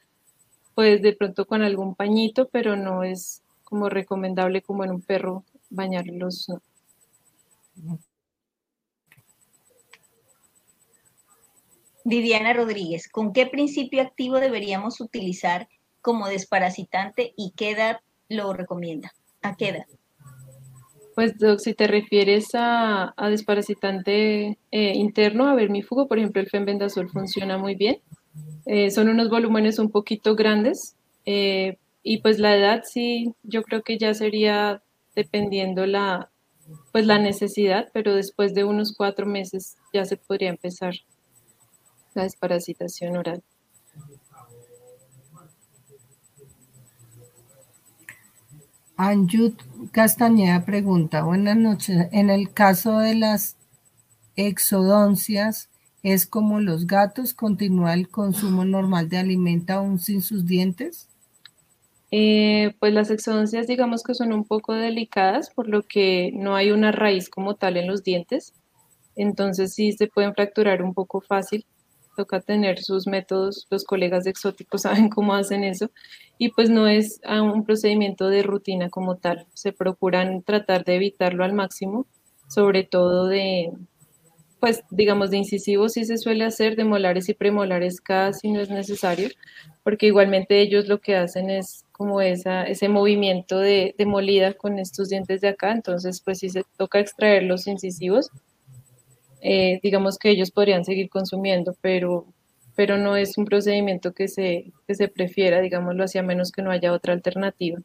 [0.73, 5.43] pues de pronto con algún pañito, pero no es como recomendable como en un perro
[5.69, 6.47] bañarlos.
[12.03, 15.67] Viviana Rodríguez, ¿con qué principio activo deberíamos utilizar
[16.05, 17.97] como desparasitante y qué edad
[18.29, 19.11] lo recomienda?
[19.41, 19.85] ¿A qué edad?
[21.15, 27.09] Pues, Doc, si te refieres a, desparasitante eh, interno, a vermífugo, por ejemplo, el fenbendazol
[27.09, 28.01] funciona muy bien.
[28.67, 30.95] Eh, son unos volúmenes un poquito grandes
[31.25, 34.83] eh, y pues la edad sí, yo creo que ya sería
[35.15, 36.29] dependiendo la,
[36.91, 40.93] pues la necesidad, pero después de unos cuatro meses ya se podría empezar
[42.13, 43.41] la desparasitación oral.
[48.97, 49.61] Anjut
[49.91, 53.57] Castañeda pregunta, buenas noches, en el caso de las
[54.37, 55.69] exodoncias,
[56.01, 61.09] ¿es como los gatos, continúa el consumo normal de alimento aún sin sus dientes?
[62.09, 66.71] Eh, pues las exodoncias digamos que son un poco delicadas, por lo que no hay
[66.71, 68.53] una raíz como tal en los dientes,
[69.17, 71.65] entonces sí se pueden fracturar un poco fácil
[72.15, 75.91] toca tener sus métodos, los colegas exóticos saben cómo hacen eso,
[76.37, 81.43] y pues no es un procedimiento de rutina como tal, se procuran tratar de evitarlo
[81.43, 82.05] al máximo,
[82.47, 83.71] sobre todo de,
[84.59, 88.69] pues digamos, de incisivos sí se suele hacer, de molares y premolares casi no es
[88.69, 89.29] necesario,
[89.83, 94.79] porque igualmente ellos lo que hacen es como esa, ese movimiento de, de molida con
[94.79, 98.31] estos dientes de acá, entonces pues sí se toca extraer los incisivos,
[99.47, 102.25] eh, digamos que ellos podrían seguir consumiendo, pero,
[102.75, 106.63] pero no es un procedimiento que se, que se prefiera, digámoslo así, a menos que
[106.63, 107.77] no haya otra alternativa.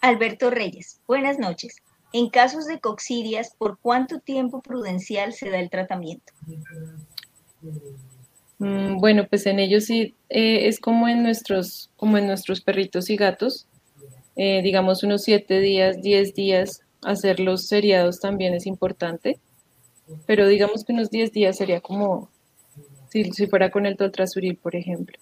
[0.00, 1.76] Alberto Reyes, buenas noches.
[2.12, 6.32] En casos de coxidias, ¿por cuánto tiempo prudencial se da el tratamiento?
[8.58, 13.08] Mm, bueno, pues en ellos sí eh, es como en nuestros, como en nuestros perritos
[13.08, 13.68] y gatos.
[14.36, 19.40] Eh, digamos unos siete días, diez días, hacer los seriados también es importante,
[20.26, 22.30] pero digamos que unos diez días sería como
[23.10, 25.18] si, fuera con el toltrasuril, por ejemplo.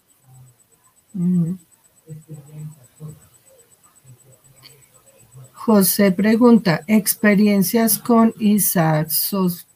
[5.53, 9.67] José pregunta, experiencias con Isaxos,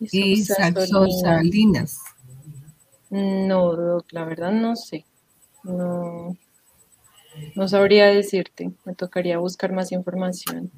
[0.00, 1.98] Isaxosalinas.
[3.10, 5.04] No, la verdad no sé.
[5.62, 6.36] No,
[7.54, 10.70] no sabría decirte, me tocaría buscar más información.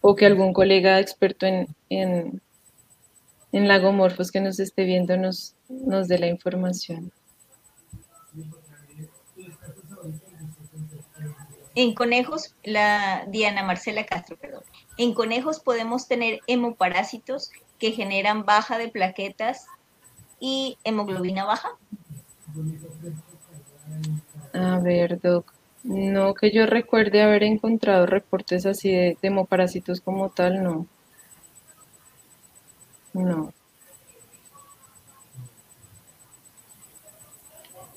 [0.00, 2.40] O que algún colega experto en, en,
[3.52, 7.12] lagomorfos que nos esté viendo nos, nos dé la información.
[11.74, 14.62] En conejos, la Diana Marcela Castro, perdón.
[14.98, 19.66] En conejos podemos tener hemoparásitos que generan baja de plaquetas
[20.38, 21.70] y hemoglobina baja.
[24.52, 25.52] A ver, Doc.
[25.84, 30.86] No que yo recuerde haber encontrado reportes así de hemoparásitos como tal, no.
[33.12, 33.52] No.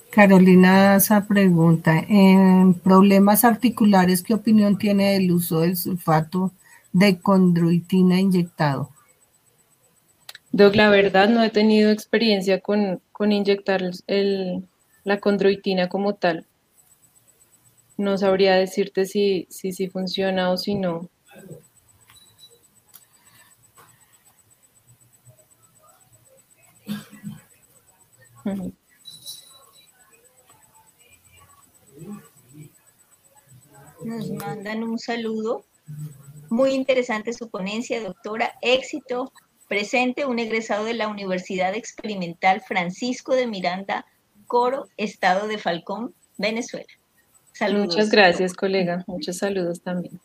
[0.09, 6.51] Carolina esa pregunta, en problemas articulares, ¿qué opinión tiene del uso del sulfato
[6.91, 8.89] de condroitina inyectado?
[10.51, 13.81] Doc, la verdad no he tenido experiencia con, inyectar
[15.03, 16.45] la condroitina como tal
[17.97, 21.09] no sabría decirte si, si, funciona o si no.
[34.03, 35.65] Nos mandan un saludo.
[36.49, 38.53] Muy interesante su ponencia, doctora.
[38.61, 39.31] Éxito.
[39.67, 44.05] Presente un egresado de la Universidad Experimental Francisco de Miranda,
[44.45, 46.85] Coro, Estado de Falcón, Venezuela.
[47.71, 49.03] Muchas gracias, colega.
[49.07, 50.19] Muchos saludos también.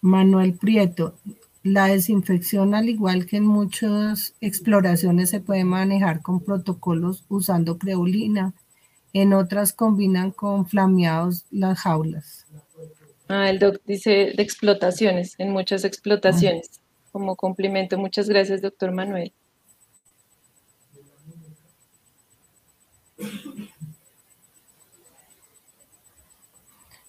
[0.00, 1.14] Manuel Prieto,
[1.62, 8.52] la desinfección, al igual que en muchas exploraciones, se puede manejar con protocolos usando creolina.
[9.12, 12.46] En otras combinan con flameados las jaulas.
[13.28, 16.82] Ah, el doc dice de explotaciones, en muchas explotaciones.
[17.12, 19.32] Como complemento, muchas gracias, doctor Manuel.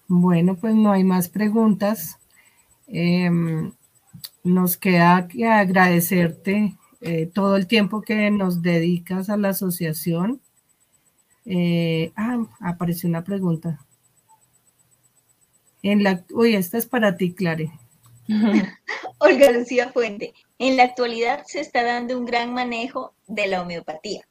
[0.08, 2.20] Bueno, pues no hay más preguntas.
[2.88, 3.72] Em,
[4.44, 10.42] nos queda que agradecerte eh, todo el tiempo que nos dedicas a la asociación.
[11.46, 13.80] Eh, ah, apareció una pregunta.
[15.82, 17.72] En la, uy, esta es para ti, Clare.
[19.20, 20.34] Olga Lucía Fuente.
[20.58, 24.28] En la actualidad se está dando un gran manejo de la homeopatía.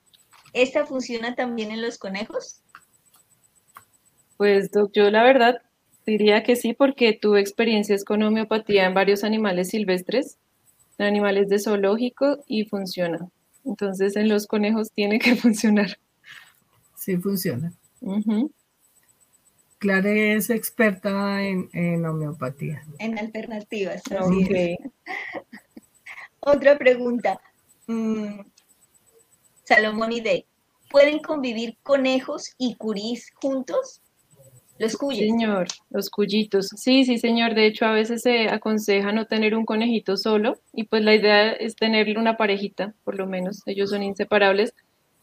[0.55, 2.63] ¿Esta funciona también en los conejos?
[4.37, 5.63] Pues yo la verdad
[6.07, 10.39] diría que sí porque tuve experiencias con homeopatía en varios animales silvestres,
[10.99, 13.29] animales de zoológico y funciona.
[13.65, 15.99] Entonces en los conejos tiene que funcionar.
[16.97, 17.73] Sí funciona.
[19.79, 22.85] Clare es experta en, homeopatía.
[22.99, 24.03] En alternativas.
[26.41, 27.41] Otra pregunta.
[29.65, 30.47] Salomón y Day.
[30.91, 34.01] ¿Pueden convivir conejos y curís juntos?
[34.79, 35.21] Los cuyos.
[35.21, 36.69] Señor, los cuyitos.
[36.77, 37.55] Sí, sí, señor.
[37.55, 41.53] De hecho, a veces se aconseja no tener un conejito solo y pues la idea
[41.53, 43.63] es tenerle una parejita, por lo menos.
[43.67, 44.75] Ellos son inseparables.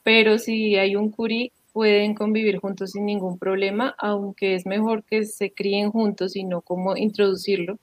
[0.03, 5.25] Pero si hay un curí, pueden convivir juntos sin ningún problema, aunque es mejor que
[5.25, 7.77] se críen juntos y no como introducirlo.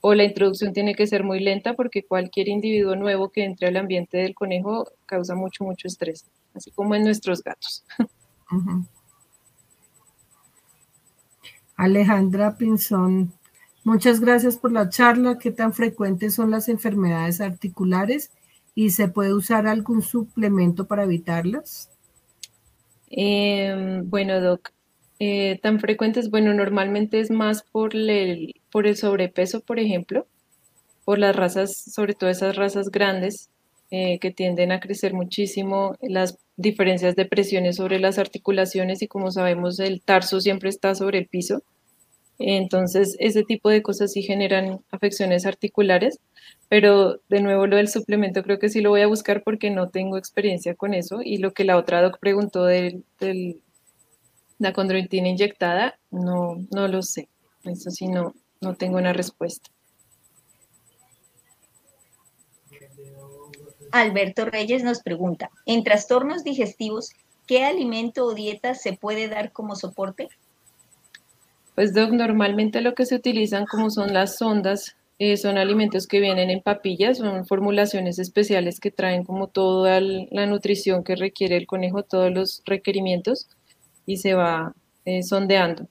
[0.00, 3.76] O la introducción tiene que ser muy lenta porque cualquier individuo nuevo que entre al
[3.76, 7.84] ambiente del conejo causa mucho, mucho estrés, así como en nuestros gatos.
[11.76, 13.32] Alejandra Pinzón,
[13.84, 15.38] muchas gracias por la charla.
[15.38, 18.30] ¿Qué tan frecuentes son las enfermedades articulares
[18.74, 21.90] y se puede usar algún suplemento para evitarlas?
[23.10, 24.70] Em, bueno, Doc,
[25.18, 30.26] eh, tan frecuentes, bueno, normalmente es más por el, por el sobrepeso, por ejemplo,
[31.04, 33.50] por las razas, sobre todo esas razas grandes
[33.90, 39.30] eh, que tienden a crecer muchísimo, las diferencias de presiones sobre las articulaciones y como
[39.30, 41.62] sabemos el tarso siempre está sobre el piso.
[42.38, 46.20] Entonces, ese tipo de cosas sí generan afecciones articulares,
[46.68, 49.88] pero de nuevo lo del suplemento creo que sí lo voy a buscar porque no
[49.88, 51.20] tengo experiencia con eso.
[51.24, 53.02] Y lo que la otra doc preguntó de
[54.58, 57.28] la condroitina inyectada, no, no lo sé.
[57.64, 59.70] Eso sí, no, no tengo una respuesta.
[63.90, 67.10] Alberto Reyes nos pregunta, en trastornos digestivos,
[67.46, 70.28] ¿qué alimento o dieta se puede dar como soporte?
[71.74, 76.20] Pues Doc, normalmente lo que se utilizan como son las sondas, eh, son alimentos que
[76.20, 81.66] vienen en papillas, son formulaciones especiales que traen como toda la nutrición que requiere el
[81.66, 83.48] conejo, todos los requerimientos
[84.06, 84.74] y se va
[85.04, 85.88] eh, sondeando,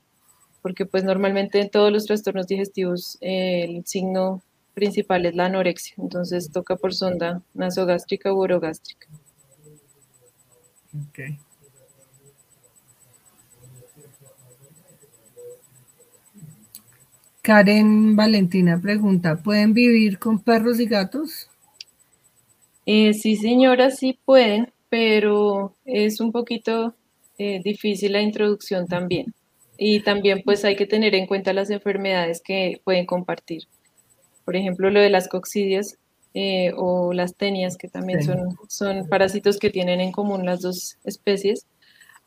[0.67, 5.95] porque pues normalmente en todos los trastornos digestivos eh, el signo principal es la anorexia,
[5.97, 9.07] entonces toca por sonda nasogástrica u orogástrica.
[11.07, 11.39] Okay.
[17.41, 21.49] Karen Valentina pregunta, ¿pueden vivir con perros y gatos?
[22.85, 26.93] Eh, sí, señora, sí pueden, pero es un poquito
[27.37, 29.33] eh, difícil la introducción también.
[29.77, 33.63] Y también pues hay que tener en cuenta las enfermedades que pueden compartir.
[34.45, 35.97] Por ejemplo, lo de las coccidias
[36.33, 40.97] eh, o las tenias, que también son, son parásitos que tienen en común las dos
[41.03, 41.65] especies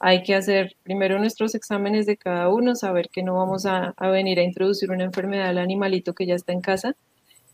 [0.03, 4.39] hay que hacer primero nuestros exámenes de cada uno, saber que no vamos a, venir
[4.39, 6.97] a introducir una enfermedad al animalito que ya está en casa.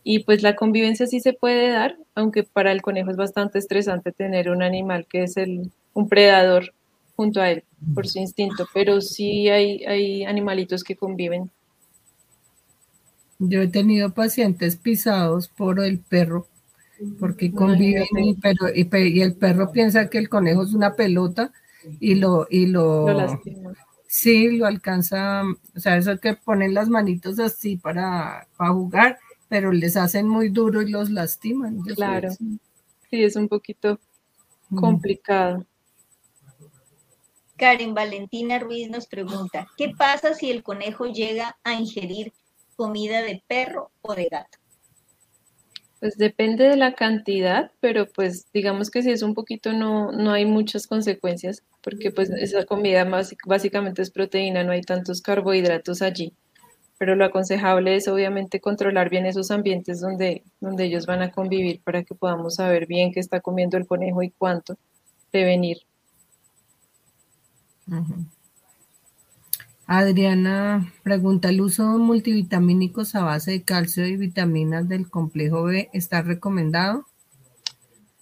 [0.01, 4.13] Y pues la convivencia sí se puede dar, aunque para el conejo es bastante estresante
[4.13, 6.73] tener un animal que es el, un predador
[7.17, 7.63] junto a él
[7.95, 11.49] por su instinto, pero sí hay, hay animalitos que conviven.
[13.39, 16.47] Yo he tenido pacientes pisados por el perro,
[17.19, 21.51] porque conviven y, pero, y el perro piensa que el conejo es una pelota
[21.99, 23.05] y lo, y lo,
[24.07, 25.43] sí, lo alcanza,
[25.75, 29.17] o sea, eso que ponen las manitos así para, para jugar,
[29.49, 31.81] pero les hacen muy duro y los lastiman.
[31.81, 32.59] Claro, sí,
[33.11, 33.99] es un poquito
[34.75, 35.65] complicado.
[37.57, 42.33] Karen Valentina Ruiz nos pregunta, ¿qué pasa si el conejo llega a ingerir
[42.75, 44.59] comida de perro o de gato?
[45.99, 50.31] Pues depende de la cantidad, pero pues digamos que si es un poquito no, no
[50.31, 56.03] hay muchas consecuencias, porque pues esa comida más, básicamente es proteína, no hay tantos carbohidratos
[56.03, 56.33] allí.
[56.99, 61.81] Pero lo aconsejable es obviamente controlar bien esos ambientes donde, donde ellos van a convivir
[61.83, 64.77] para que podamos saber bien qué está comiendo el conejo y cuánto
[65.31, 65.86] prevenir.
[69.85, 75.89] Adriana pregunta, ¿el uso de multivitamínicos a base de calcio y vitaminas del complejo B
[75.93, 77.05] está recomendado?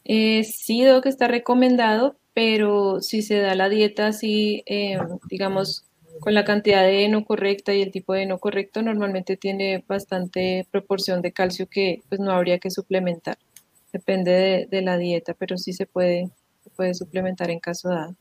[0.03, 5.85] Eh, sí, que está recomendado, pero si se da la dieta así, eh, digamos,
[6.19, 10.67] con la cantidad de heno correcta y el tipo de heno correcto, normalmente tiene bastante
[10.69, 13.37] proporción de calcio que pues no habría que suplementar.
[13.91, 16.29] Depende de, la dieta, pero sí se puede,
[16.63, 18.15] se puede suplementar en caso dado.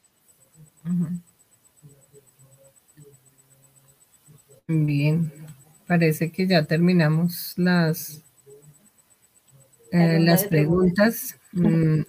[4.67, 5.31] Bien,
[5.87, 8.23] parece que ya terminamos las,
[9.93, 11.39] eh, las preguntas.
[11.53, 12.01] Mm,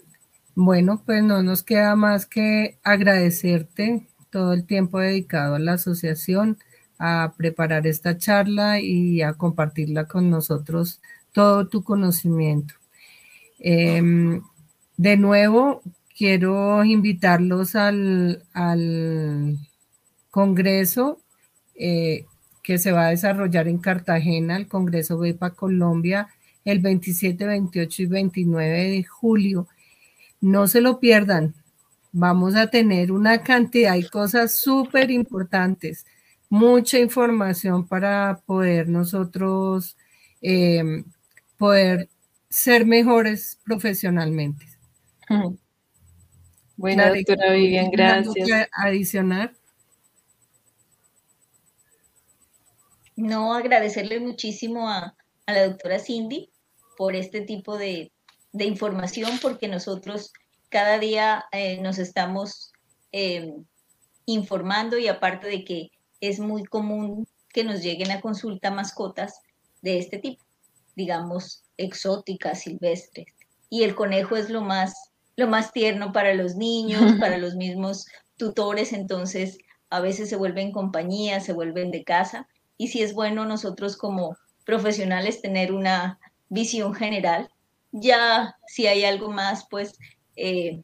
[0.55, 6.57] bueno, pues no nos queda más que agradecerte todo el tiempo dedicado a la asociación,
[6.97, 11.01] a preparar esta charla y a compartirla con nosotros
[11.33, 12.75] todo tu conocimiento.
[13.59, 14.41] Em,
[14.95, 15.81] de nuevo,
[16.17, 18.41] quiero invitarlos al,
[20.31, 21.19] Congreso
[21.75, 22.25] eh,
[22.65, 26.29] que se va a desarrollar en Cartagena, el Congreso BEPA Colombia,
[26.65, 29.67] el 27, 28 y 29 de julio.
[30.41, 31.53] No se lo pierdan.
[32.11, 36.07] Vamos a tener una cantidad de cosas súper importantes,
[36.49, 39.95] mucha información para poder nosotros
[40.41, 41.05] em,
[41.59, 42.09] poder
[42.49, 44.65] ser mejores profesionalmente.
[46.77, 48.69] Bueno, doctora Vivian, gracias.
[48.71, 49.53] Adicionar.
[53.15, 55.15] No, agradecerle muchísimo a,
[55.47, 56.49] la doctora Cindy
[56.97, 58.11] por este tipo de,
[58.53, 60.33] información, porque nosotros
[60.69, 62.71] cada día eh, nos estamos
[63.11, 63.65] em,
[64.25, 69.39] informando y aparte de que es muy común que nos lleguen a consulta mascotas
[69.81, 70.43] de este tipo,
[70.95, 73.27] digamos, exóticas, silvestres.
[73.69, 78.05] Y el conejo es lo más, lo más tierno para los niños, para los mismos
[78.37, 79.57] tutores, entonces
[79.89, 84.37] a veces se vuelven compañía, se vuelven de casa y si es bueno nosotros como
[84.65, 86.19] profesionales tener una
[86.49, 87.49] visión general.
[87.91, 89.97] Ya si hay algo más, pues
[90.35, 90.81] eh,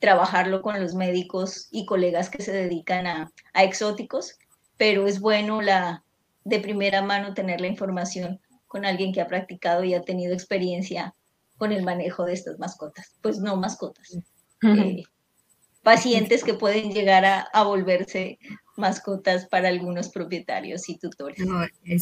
[0.00, 4.38] trabajarlo con los médicos y colegas que se dedican a, a, exóticos,
[4.76, 6.02] pero es bueno la
[6.44, 11.14] de primera mano tener la información con alguien que ha practicado y ha tenido experiencia
[11.56, 13.14] con el manejo de estas mascotas.
[13.22, 14.18] Pues no mascotas,
[14.62, 15.02] eh,
[15.86, 18.40] pacientes que pueden llegar a, a volverse
[18.74, 21.38] mascotas para algunos propietarios y tutores.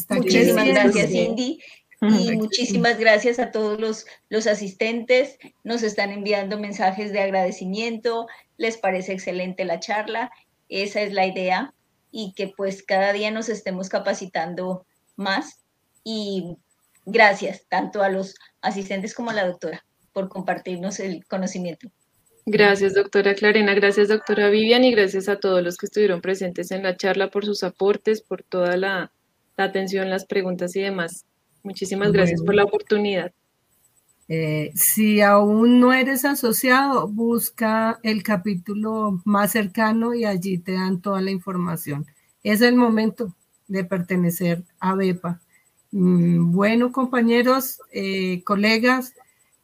[0.09, 1.59] muchísimas gracias, Cindy.
[2.01, 5.37] Y muchísimas gracias a todos los, los asistentes.
[5.63, 8.25] Nos están enviando mensajes de agradecimiento.
[8.57, 10.31] Les parece excelente la charla.
[10.67, 11.71] Esa es la idea.
[12.09, 15.59] Y que pues cada día nos estemos capacitando más.
[16.03, 16.57] Y
[17.05, 21.91] gracias tanto a los asistentes como a la doctora por compartirnos el conocimiento.
[22.47, 23.73] Gracias, doctora Clarena.
[23.73, 27.43] Gracias, doctora Vivian, y gracias a todos los que estuvieron presentes en la charla por
[27.43, 29.11] sus aportes, por toda la,
[29.57, 31.25] atención, las preguntas y demás.
[31.63, 33.31] Muchísimas gracias por la oportunidad.
[34.27, 41.01] Eh, si aún no eres asociado, busca el capítulo más cercano y allí te dan
[41.01, 42.05] toda la información.
[42.43, 43.33] Es el momento
[43.67, 45.41] de pertenecer a BEPA.
[45.91, 49.13] Mm, bueno, compañeros, eh, colegas,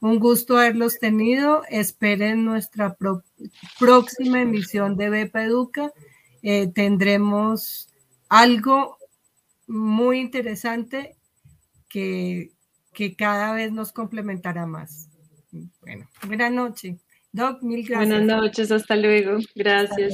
[0.01, 1.63] un gusto haberlos tenido.
[1.69, 2.97] Esperen nuestra
[3.79, 5.93] próxima emisión de Bepa Educa.
[6.41, 7.87] Eh, tendremos
[8.27, 8.97] algo
[9.67, 11.15] muy interesante
[11.87, 12.51] que,
[12.93, 15.07] que cada vez nos complementará más.
[15.81, 16.99] Bueno, buenas noches.
[17.31, 18.09] Doc, mil gracias.
[18.09, 19.37] Buenas noches, hasta luego.
[19.55, 20.13] Gracias.